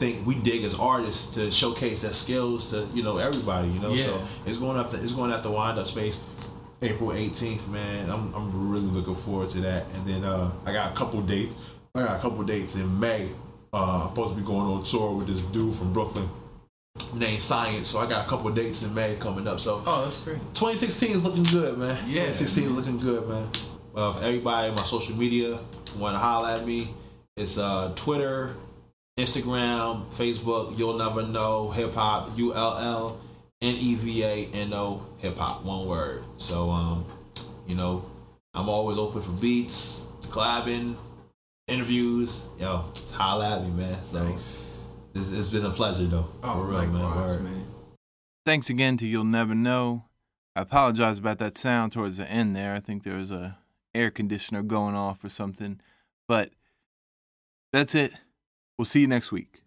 think 0.00 0.26
we 0.26 0.34
dig 0.34 0.64
as 0.64 0.74
artists 0.74 1.28
to 1.36 1.50
showcase 1.52 2.02
their 2.02 2.12
skills 2.12 2.70
to 2.70 2.86
you 2.92 3.02
know 3.02 3.18
everybody. 3.18 3.68
You 3.68 3.80
know, 3.80 3.90
so 3.94 4.20
it's 4.46 4.58
going 4.58 4.76
up. 4.76 4.90
To, 4.90 4.96
it's 5.02 5.12
going 5.12 5.32
at 5.32 5.42
the 5.42 5.50
wind 5.50 5.78
up 5.78 5.86
space. 5.86 6.22
April 6.82 7.10
18th, 7.10 7.68
man. 7.68 8.10
I'm, 8.10 8.34
I'm 8.34 8.70
really 8.70 8.84
looking 8.84 9.14
forward 9.14 9.48
to 9.50 9.60
that. 9.60 9.86
And 9.94 10.06
then 10.06 10.22
uh, 10.22 10.50
I 10.66 10.72
got 10.72 10.92
a 10.92 10.94
couple 10.94 11.22
dates. 11.22 11.54
I 11.96 12.02
got 12.02 12.18
a 12.18 12.20
couple 12.20 12.42
dates 12.42 12.74
in 12.74 12.98
May. 12.98 13.28
Uh, 13.72 14.02
I'm 14.02 14.08
supposed 14.08 14.34
to 14.34 14.40
be 14.40 14.44
going 14.46 14.66
on 14.66 14.82
tour 14.82 15.16
with 15.16 15.28
this 15.28 15.42
dude 15.42 15.74
from 15.74 15.92
Brooklyn 15.92 16.28
named 17.14 17.40
Science. 17.40 17.86
So 17.86 18.00
I 18.00 18.08
got 18.08 18.26
a 18.26 18.28
couple 18.28 18.50
dates 18.50 18.82
in 18.82 18.92
May 18.94 19.14
coming 19.16 19.46
up. 19.46 19.60
So 19.60 19.80
Oh, 19.86 20.02
that's 20.02 20.18
great. 20.18 20.38
2016 20.54 21.10
is 21.12 21.24
looking 21.24 21.44
good, 21.44 21.78
man. 21.78 21.96
Yeah, 22.06 22.26
2016 22.26 22.64
is 22.64 22.76
looking 22.76 22.98
good, 22.98 23.28
man. 23.28 23.46
Uh, 23.94 24.12
for 24.12 24.24
everybody 24.24 24.70
on 24.70 24.74
my 24.74 24.82
social 24.82 25.16
media 25.16 25.56
want 25.96 26.14
to 26.14 26.18
holler 26.18 26.48
at 26.48 26.66
me, 26.66 26.88
it's 27.36 27.58
uh, 27.58 27.92
Twitter, 27.94 28.56
Instagram, 29.16 30.06
Facebook. 30.06 30.74
UllNevaNo 30.74 31.72
hip 31.74 31.94
hop. 31.94 32.36
U 32.36 32.52
L 32.54 32.76
L 32.78 33.20
N 33.62 33.74
E 33.76 33.94
V 33.94 34.24
A 34.24 34.48
N 34.52 34.72
O 34.74 35.06
hip 35.18 35.36
hop. 35.36 35.64
One 35.64 35.86
word. 35.86 36.24
So 36.38 36.70
um, 36.70 37.04
you 37.68 37.76
know, 37.76 38.04
I'm 38.52 38.68
always 38.68 38.98
open 38.98 39.22
for 39.22 39.30
beats, 39.40 40.08
collabing, 40.22 40.96
interviews. 41.68 42.48
Yo, 42.58 42.84
just 42.94 43.14
holler 43.14 43.44
at 43.44 43.62
me, 43.62 43.70
man. 43.70 43.94
So 44.02 44.22
Nice. 44.22 44.86
it's, 45.14 45.32
it's 45.32 45.48
been 45.48 45.64
a 45.64 45.70
pleasure, 45.70 46.04
though. 46.04 46.28
Oh, 46.42 46.60
For 46.60 46.66
real, 46.68 46.78
likewise, 46.78 47.32
Word. 47.36 47.44
man. 47.44 47.64
Thanks 48.46 48.68
again 48.70 48.96
to 48.98 49.04
UllNevaNo. 49.04 50.04
I 50.56 50.60
apologize 50.62 51.18
about 51.18 51.38
that 51.38 51.56
sound 51.56 51.92
towards 51.92 52.18
the 52.18 52.30
end 52.30 52.54
there. 52.54 52.74
I 52.74 52.80
think 52.80 53.02
there 53.02 53.16
was 53.16 53.30
a 53.30 53.58
air 53.94 54.10
conditioner 54.10 54.62
going 54.62 54.94
off 54.94 55.24
or 55.24 55.28
something. 55.28 55.80
But 56.28 56.50
that's 57.72 57.94
it. 57.94 58.12
We'll 58.78 58.84
see 58.84 59.00
you 59.00 59.06
next 59.06 59.32
week. 59.32 59.62